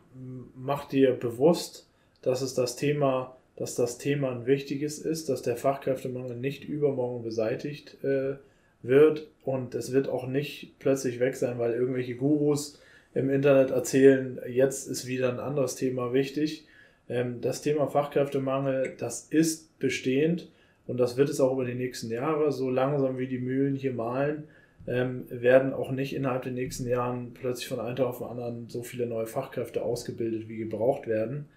mach 0.55 0.85
dir 0.87 1.13
bewusst, 1.13 1.89
dass 2.21 2.43
es 2.43 2.53
das 2.53 2.77
Thema 2.77 3.38
dass 3.59 3.75
das 3.75 3.99
Thema 3.99 4.31
ein 4.31 4.47
wichtiges 4.47 5.01
ist, 5.01 5.29
dass 5.29 5.43
der 5.43 5.57
Fachkräftemangel 5.57 6.37
nicht 6.37 6.65
übermorgen 6.65 7.25
beseitigt 7.25 8.03
äh, 8.05 8.37
wird 8.83 9.27
und 9.45 9.75
es 9.75 9.93
wird 9.93 10.09
auch 10.09 10.29
nicht 10.29 10.79
plötzlich 10.79 11.19
weg 11.19 11.35
sein, 11.35 11.59
weil 11.59 11.73
irgendwelche 11.73 12.15
Gurus 12.15 12.81
im 13.15 13.31
Internet 13.31 13.73
erzählen, 13.73 14.41
jetzt 14.49 14.89
ist 14.89 15.09
wieder 15.09 15.33
ein 15.33 15.41
anderes 15.41 15.75
Thema 15.75 16.13
wichtig. 16.13 16.69
Ähm, 17.09 17.41
das 17.41 17.61
Thema 17.61 17.89
Fachkräftemangel, 17.89 18.95
das 18.97 19.27
ist 19.29 19.77
bestehend 19.81 20.49
und 20.87 20.99
das 20.99 21.17
wird 21.17 21.29
es 21.29 21.41
auch 21.41 21.53
über 21.53 21.65
die 21.65 21.75
nächsten 21.75 22.13
Jahre. 22.13 22.53
So 22.53 22.71
langsam 22.71 23.19
wie 23.19 23.27
die 23.27 23.41
Mühlen 23.41 23.75
hier 23.75 23.93
malen, 23.93 24.45
ähm, 24.87 25.25
werden 25.31 25.73
auch 25.73 25.91
nicht 25.91 26.15
innerhalb 26.15 26.43
der 26.43 26.53
nächsten 26.53 26.87
Jahren 26.87 27.35
plötzlich 27.35 27.67
von 27.67 27.81
einem 27.81 27.97
Tag 27.97 28.07
auf 28.07 28.19
den 28.19 28.29
anderen 28.29 28.69
so 28.69 28.85
viele 28.85 29.07
neue 29.07 29.27
Fachkräfte 29.27 29.83
ausgebildet, 29.83 30.49
wie 30.49 30.59
gebraucht 30.59 31.09
werden. 31.09 31.49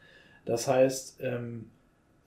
Das 0.46 0.68
heißt, 0.68 1.20
ähm, 1.22 1.66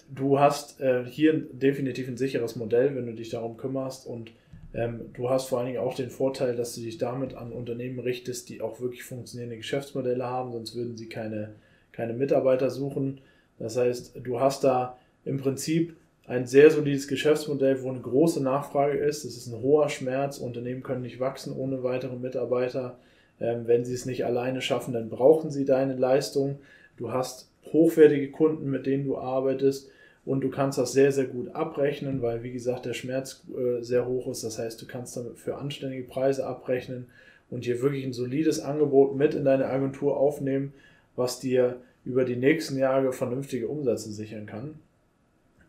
du 0.08 0.38
hast 0.38 0.80
äh, 0.80 1.04
hier 1.04 1.32
definitiv 1.34 2.08
ein 2.08 2.16
sicheres 2.16 2.56
Modell, 2.56 2.94
wenn 2.94 3.06
du 3.06 3.14
dich 3.14 3.30
darum 3.30 3.56
kümmerst 3.56 4.06
und 4.06 4.32
ähm, 4.74 5.12
du 5.14 5.30
hast 5.30 5.48
vor 5.48 5.58
allen 5.58 5.68
Dingen 5.68 5.78
auch 5.78 5.94
den 5.94 6.10
Vorteil, 6.10 6.56
dass 6.56 6.74
du 6.74 6.80
dich 6.80 6.98
damit 6.98 7.34
an 7.34 7.52
Unternehmen 7.52 8.00
richtest, 8.00 8.48
die 8.48 8.60
auch 8.60 8.80
wirklich 8.80 9.04
funktionierende 9.04 9.56
Geschäftsmodelle 9.56 10.24
haben, 10.24 10.52
sonst 10.52 10.74
würden 10.74 10.96
sie 10.96 11.08
keine, 11.08 11.54
keine 11.92 12.12
Mitarbeiter 12.12 12.70
suchen. 12.70 13.20
Das 13.58 13.76
heißt, 13.76 14.18
du 14.22 14.40
hast 14.40 14.64
da 14.64 14.98
im 15.24 15.38
Prinzip 15.38 15.96
ein 16.26 16.46
sehr 16.46 16.70
solides 16.70 17.06
Geschäftsmodell, 17.06 17.82
wo 17.82 17.90
eine 17.90 18.00
große 18.00 18.42
Nachfrage 18.42 18.98
ist. 18.98 19.24
Es 19.24 19.36
ist 19.36 19.46
ein 19.46 19.60
hoher 19.60 19.88
Schmerz. 19.90 20.38
Unternehmen 20.38 20.82
können 20.82 21.02
nicht 21.02 21.20
wachsen 21.20 21.54
ohne 21.54 21.82
weitere 21.82 22.16
Mitarbeiter. 22.16 22.98
Ähm, 23.40 23.66
wenn 23.66 23.84
sie 23.84 23.94
es 23.94 24.06
nicht 24.06 24.24
alleine 24.24 24.60
schaffen, 24.60 24.94
dann 24.94 25.10
brauchen 25.10 25.50
sie 25.50 25.64
deine 25.64 25.94
Leistung. 25.94 26.58
Du 26.96 27.12
hast 27.12 27.50
hochwertige 27.72 28.30
Kunden, 28.30 28.70
mit 28.70 28.86
denen 28.86 29.04
du 29.04 29.18
arbeitest 29.18 29.90
und 30.24 30.40
du 30.40 30.50
kannst 30.50 30.78
das 30.78 30.92
sehr, 30.92 31.12
sehr 31.12 31.26
gut 31.26 31.54
abrechnen, 31.54 32.22
weil, 32.22 32.42
wie 32.42 32.52
gesagt, 32.52 32.86
der 32.86 32.94
Schmerz 32.94 33.44
äh, 33.56 33.82
sehr 33.82 34.06
hoch 34.06 34.28
ist. 34.28 34.42
Das 34.42 34.58
heißt, 34.58 34.80
du 34.80 34.86
kannst 34.86 35.16
damit 35.16 35.38
für 35.38 35.56
anständige 35.56 36.04
Preise 36.04 36.46
abrechnen 36.46 37.06
und 37.50 37.64
hier 37.64 37.82
wirklich 37.82 38.04
ein 38.04 38.12
solides 38.12 38.60
Angebot 38.60 39.16
mit 39.16 39.34
in 39.34 39.44
deine 39.44 39.66
Agentur 39.66 40.16
aufnehmen, 40.16 40.72
was 41.16 41.40
dir 41.40 41.76
über 42.04 42.24
die 42.24 42.36
nächsten 42.36 42.78
Jahre 42.78 43.12
vernünftige 43.12 43.68
Umsätze 43.68 44.12
sichern 44.12 44.46
kann. 44.46 44.74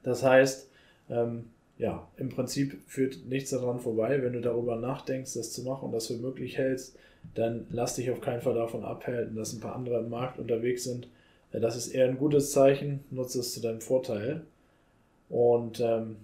Das 0.03 0.23
heißt, 0.23 0.69
ähm, 1.10 1.45
ja, 1.77 2.08
im 2.17 2.29
Prinzip 2.29 2.77
führt 2.88 3.25
nichts 3.27 3.49
daran 3.49 3.79
vorbei. 3.79 4.21
Wenn 4.21 4.34
du 4.34 4.41
darüber 4.41 4.77
nachdenkst, 4.77 5.34
das 5.34 5.51
zu 5.51 5.63
machen 5.63 5.86
und 5.86 5.91
das 5.91 6.08
für 6.08 6.17
möglich 6.17 6.58
hältst, 6.58 6.97
dann 7.34 7.65
lass 7.69 7.95
dich 7.95 8.12
auf 8.12 8.21
keinen 8.21 8.41
Fall 8.41 8.53
davon 8.53 8.84
abhalten, 8.84 9.36
dass 9.36 9.53
ein 9.53 9.60
paar 9.60 9.75
andere 9.75 9.99
im 9.99 10.10
Markt 10.10 10.39
unterwegs 10.39 10.84
sind. 10.84 11.08
Das 11.59 11.75
ist 11.75 11.87
eher 11.87 12.07
ein 12.07 12.17
gutes 12.17 12.51
Zeichen, 12.51 13.03
nutze 13.11 13.39
es 13.39 13.53
zu 13.53 13.61
deinem 13.61 13.81
Vorteil. 13.81 14.45
Und 15.29 15.79
ähm, 15.79 16.17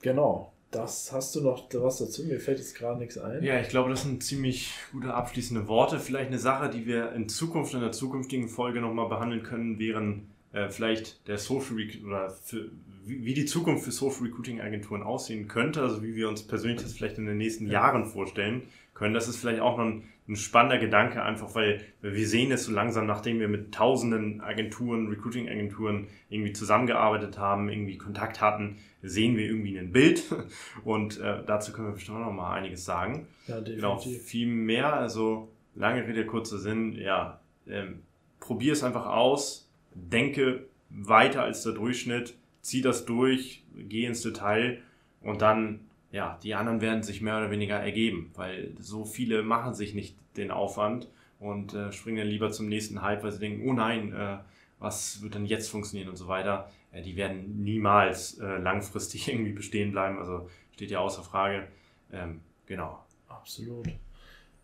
genau, 0.00 0.52
das 0.70 1.12
hast 1.12 1.34
du 1.36 1.40
noch 1.40 1.68
was 1.72 1.98
dazu? 1.98 2.24
Mir 2.24 2.40
fällt 2.40 2.58
jetzt 2.58 2.76
gerade 2.76 2.98
nichts 2.98 3.16
ein. 3.16 3.42
Ja, 3.42 3.60
ich 3.60 3.68
glaube, 3.68 3.90
das 3.90 4.02
sind 4.02 4.22
ziemlich 4.22 4.72
gute 4.92 5.14
abschließende 5.14 5.68
Worte. 5.68 6.00
Vielleicht 6.00 6.28
eine 6.28 6.38
Sache, 6.38 6.68
die 6.68 6.86
wir 6.86 7.12
in 7.12 7.28
Zukunft, 7.28 7.74
in 7.74 7.80
der 7.80 7.92
zukünftigen 7.92 8.48
Folge 8.48 8.80
nochmal 8.80 9.08
behandeln 9.08 9.42
können, 9.42 9.78
wären 9.78 10.28
äh, 10.52 10.68
vielleicht 10.68 11.28
der 11.28 11.38
Social 11.38 11.76
oder 12.04 12.30
für, 12.30 12.70
wie, 13.04 13.24
wie, 13.24 13.34
die 13.34 13.44
Zukunft 13.44 13.84
für 13.84 13.92
Social 13.92 14.24
Recruiting 14.24 14.60
Agenturen 14.60 15.02
aussehen 15.02 15.46
könnte, 15.46 15.82
also 15.82 16.02
wie 16.02 16.16
wir 16.16 16.28
uns 16.28 16.42
persönlich 16.42 16.82
das 16.82 16.92
vielleicht 16.92 17.18
in 17.18 17.26
den 17.26 17.38
nächsten 17.38 17.68
Jahren 17.68 18.06
vorstellen 18.06 18.62
können. 18.94 19.14
Das 19.14 19.28
ist 19.28 19.36
vielleicht 19.36 19.60
auch 19.60 19.76
noch 19.76 19.84
ein, 19.84 20.04
ein 20.28 20.36
spannender 20.36 20.78
Gedanke, 20.78 21.22
einfach 21.22 21.54
weil 21.54 21.82
wir 22.00 22.26
sehen 22.26 22.50
es 22.52 22.64
so 22.64 22.72
langsam, 22.72 23.06
nachdem 23.06 23.40
wir 23.40 23.48
mit 23.48 23.74
tausenden 23.74 24.40
Agenturen, 24.40 25.08
Recruiting-Agenturen 25.08 26.08
irgendwie 26.30 26.52
zusammengearbeitet 26.52 27.38
haben, 27.38 27.68
irgendwie 27.68 27.98
Kontakt 27.98 28.40
hatten, 28.40 28.76
sehen 29.02 29.36
wir 29.36 29.44
irgendwie 29.44 29.78
ein 29.78 29.92
Bild 29.92 30.22
und 30.84 31.20
äh, 31.20 31.42
dazu 31.46 31.72
können 31.72 31.88
wir 31.88 31.94
bestimmt 31.94 32.20
noch 32.20 32.32
mal 32.32 32.54
einiges 32.54 32.84
sagen. 32.84 33.26
Ja, 33.46 33.60
definitiv. 33.60 33.76
Genau, 33.76 33.98
viel 33.98 34.46
mehr, 34.46 34.94
also 34.94 35.48
lange 35.74 36.06
Rede, 36.06 36.24
kurzer 36.24 36.58
Sinn, 36.58 36.94
ja, 36.94 37.40
ähm, 37.68 38.00
probier 38.40 38.72
es 38.72 38.82
einfach 38.82 39.06
aus, 39.06 39.70
denke 39.94 40.66
weiter 40.90 41.42
als 41.42 41.62
der 41.62 41.72
Durchschnitt, 41.72 42.34
zieh 42.60 42.80
das 42.80 43.04
durch, 43.04 43.62
geh 43.76 44.06
ins 44.06 44.22
Detail 44.22 44.80
und 45.20 45.42
dann 45.42 45.80
ja, 46.14 46.38
die 46.44 46.54
anderen 46.54 46.80
werden 46.80 47.02
sich 47.02 47.20
mehr 47.20 47.38
oder 47.38 47.50
weniger 47.50 47.74
ergeben, 47.74 48.30
weil 48.36 48.72
so 48.78 49.04
viele 49.04 49.42
machen 49.42 49.74
sich 49.74 49.94
nicht 49.94 50.16
den 50.36 50.52
Aufwand 50.52 51.08
und 51.40 51.74
äh, 51.74 51.90
springen 51.90 52.18
dann 52.18 52.28
lieber 52.28 52.52
zum 52.52 52.68
nächsten 52.68 53.02
Hype, 53.02 53.24
weil 53.24 53.32
sie 53.32 53.40
denken, 53.40 53.68
oh 53.68 53.72
nein, 53.72 54.12
äh, 54.12 54.36
was 54.78 55.22
wird 55.22 55.34
denn 55.34 55.44
jetzt 55.44 55.68
funktionieren 55.68 56.08
und 56.08 56.16
so 56.16 56.28
weiter. 56.28 56.70
Äh, 56.92 57.02
die 57.02 57.16
werden 57.16 57.64
niemals 57.64 58.38
äh, 58.38 58.58
langfristig 58.58 59.26
irgendwie 59.32 59.54
bestehen 59.54 59.90
bleiben, 59.90 60.18
also 60.18 60.48
steht 60.70 60.92
ja 60.92 61.00
außer 61.00 61.24
Frage. 61.24 61.66
Ähm, 62.12 62.42
genau. 62.66 63.00
Absolut. 63.28 63.88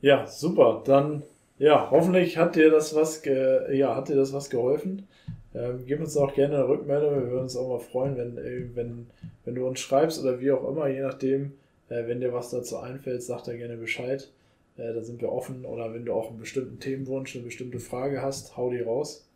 Ja, 0.00 0.28
super. 0.28 0.82
Dann, 0.84 1.24
ja, 1.58 1.90
hoffentlich 1.90 2.38
hat 2.38 2.54
dir 2.54 2.70
das 2.70 2.94
was, 2.94 3.24
ja, 3.24 3.96
hat 3.96 4.08
dir 4.08 4.14
das 4.14 4.32
was 4.32 4.50
geholfen. 4.50 5.08
Ähm, 5.54 5.84
gib 5.86 6.00
uns 6.00 6.16
auch 6.16 6.32
gerne 6.34 6.56
eine 6.56 6.68
Rückmeldung. 6.68 7.14
Wir 7.14 7.30
würden 7.30 7.42
uns 7.42 7.56
auch 7.56 7.68
mal 7.68 7.80
freuen, 7.80 8.16
wenn, 8.16 8.38
äh, 8.38 8.74
wenn, 8.74 9.06
wenn 9.44 9.54
du 9.54 9.66
uns 9.66 9.80
schreibst 9.80 10.22
oder 10.22 10.40
wie 10.40 10.52
auch 10.52 10.68
immer, 10.68 10.88
je 10.88 11.00
nachdem, 11.00 11.52
äh, 11.88 12.06
wenn 12.06 12.20
dir 12.20 12.32
was 12.32 12.50
dazu 12.50 12.78
einfällt, 12.78 13.22
sag 13.22 13.44
da 13.44 13.54
gerne 13.54 13.76
Bescheid. 13.76 14.30
Äh, 14.76 14.94
da 14.94 15.02
sind 15.02 15.20
wir 15.20 15.32
offen. 15.32 15.64
Oder 15.64 15.92
wenn 15.92 16.04
du 16.04 16.12
auch 16.12 16.30
einen 16.30 16.38
bestimmten 16.38 16.78
Themenwunsch, 16.78 17.34
eine 17.34 17.44
bestimmte 17.44 17.80
Frage 17.80 18.22
hast, 18.22 18.56
hau 18.56 18.70
die 18.70 18.80
raus. 18.80 19.28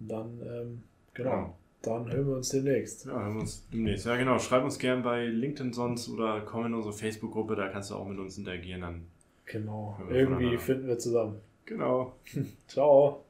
Und 0.00 0.08
dann, 0.08 0.40
ähm, 0.44 0.82
genau. 1.14 1.30
Ja. 1.30 1.54
Dann 1.82 2.12
hören 2.12 2.28
wir 2.28 2.36
uns 2.36 2.50
demnächst. 2.50 3.06
Ja, 3.06 3.12
hören 3.12 3.34
wir 3.34 3.40
uns 3.40 3.68
demnächst. 3.72 4.06
Ja, 4.06 4.16
genau. 4.16 4.38
Schreib 4.38 4.62
uns 4.62 4.78
gerne 4.78 5.02
bei 5.02 5.26
LinkedIn 5.26 5.72
sonst 5.72 6.08
oder 6.08 6.40
komm 6.46 6.66
in 6.66 6.74
unsere 6.74 6.92
Facebook-Gruppe, 6.92 7.56
da 7.56 7.68
kannst 7.68 7.90
du 7.90 7.96
auch 7.96 8.06
mit 8.06 8.18
uns 8.18 8.38
interagieren. 8.38 8.82
Dann 8.82 9.06
genau. 9.46 9.98
Irgendwie 10.08 10.56
finden 10.58 10.86
wir 10.86 10.98
zusammen. 10.98 11.40
Genau. 11.66 12.14
Ciao. 12.68 13.24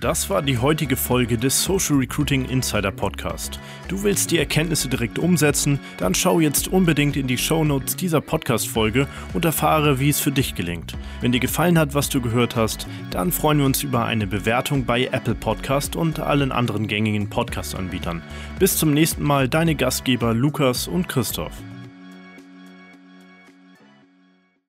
Das 0.00 0.30
war 0.30 0.42
die 0.42 0.58
heutige 0.58 0.96
Folge 0.96 1.36
des 1.36 1.64
Social 1.64 1.96
Recruiting 1.96 2.44
Insider 2.44 2.92
Podcast. 2.92 3.58
Du 3.88 4.04
willst 4.04 4.30
die 4.30 4.38
Erkenntnisse 4.38 4.88
direkt 4.88 5.18
umsetzen? 5.18 5.80
Dann 5.96 6.14
schau 6.14 6.38
jetzt 6.38 6.68
unbedingt 6.68 7.16
in 7.16 7.26
die 7.26 7.36
Show 7.36 7.64
Notes 7.64 7.96
dieser 7.96 8.20
Podcast-Folge 8.20 9.08
und 9.34 9.44
erfahre, 9.44 9.98
wie 9.98 10.10
es 10.10 10.20
für 10.20 10.30
dich 10.30 10.54
gelingt. 10.54 10.96
Wenn 11.20 11.32
dir 11.32 11.40
gefallen 11.40 11.78
hat, 11.80 11.94
was 11.94 12.08
du 12.10 12.20
gehört 12.20 12.54
hast, 12.54 12.86
dann 13.10 13.32
freuen 13.32 13.58
wir 13.58 13.66
uns 13.66 13.82
über 13.82 14.04
eine 14.04 14.28
Bewertung 14.28 14.84
bei 14.84 15.06
Apple 15.06 15.34
Podcast 15.34 15.96
und 15.96 16.20
allen 16.20 16.52
anderen 16.52 16.86
gängigen 16.86 17.28
Podcast-Anbietern. 17.28 18.22
Bis 18.60 18.76
zum 18.76 18.94
nächsten 18.94 19.24
Mal, 19.24 19.48
deine 19.48 19.74
Gastgeber 19.74 20.32
Lukas 20.32 20.86
und 20.86 21.08
Christoph. 21.08 21.54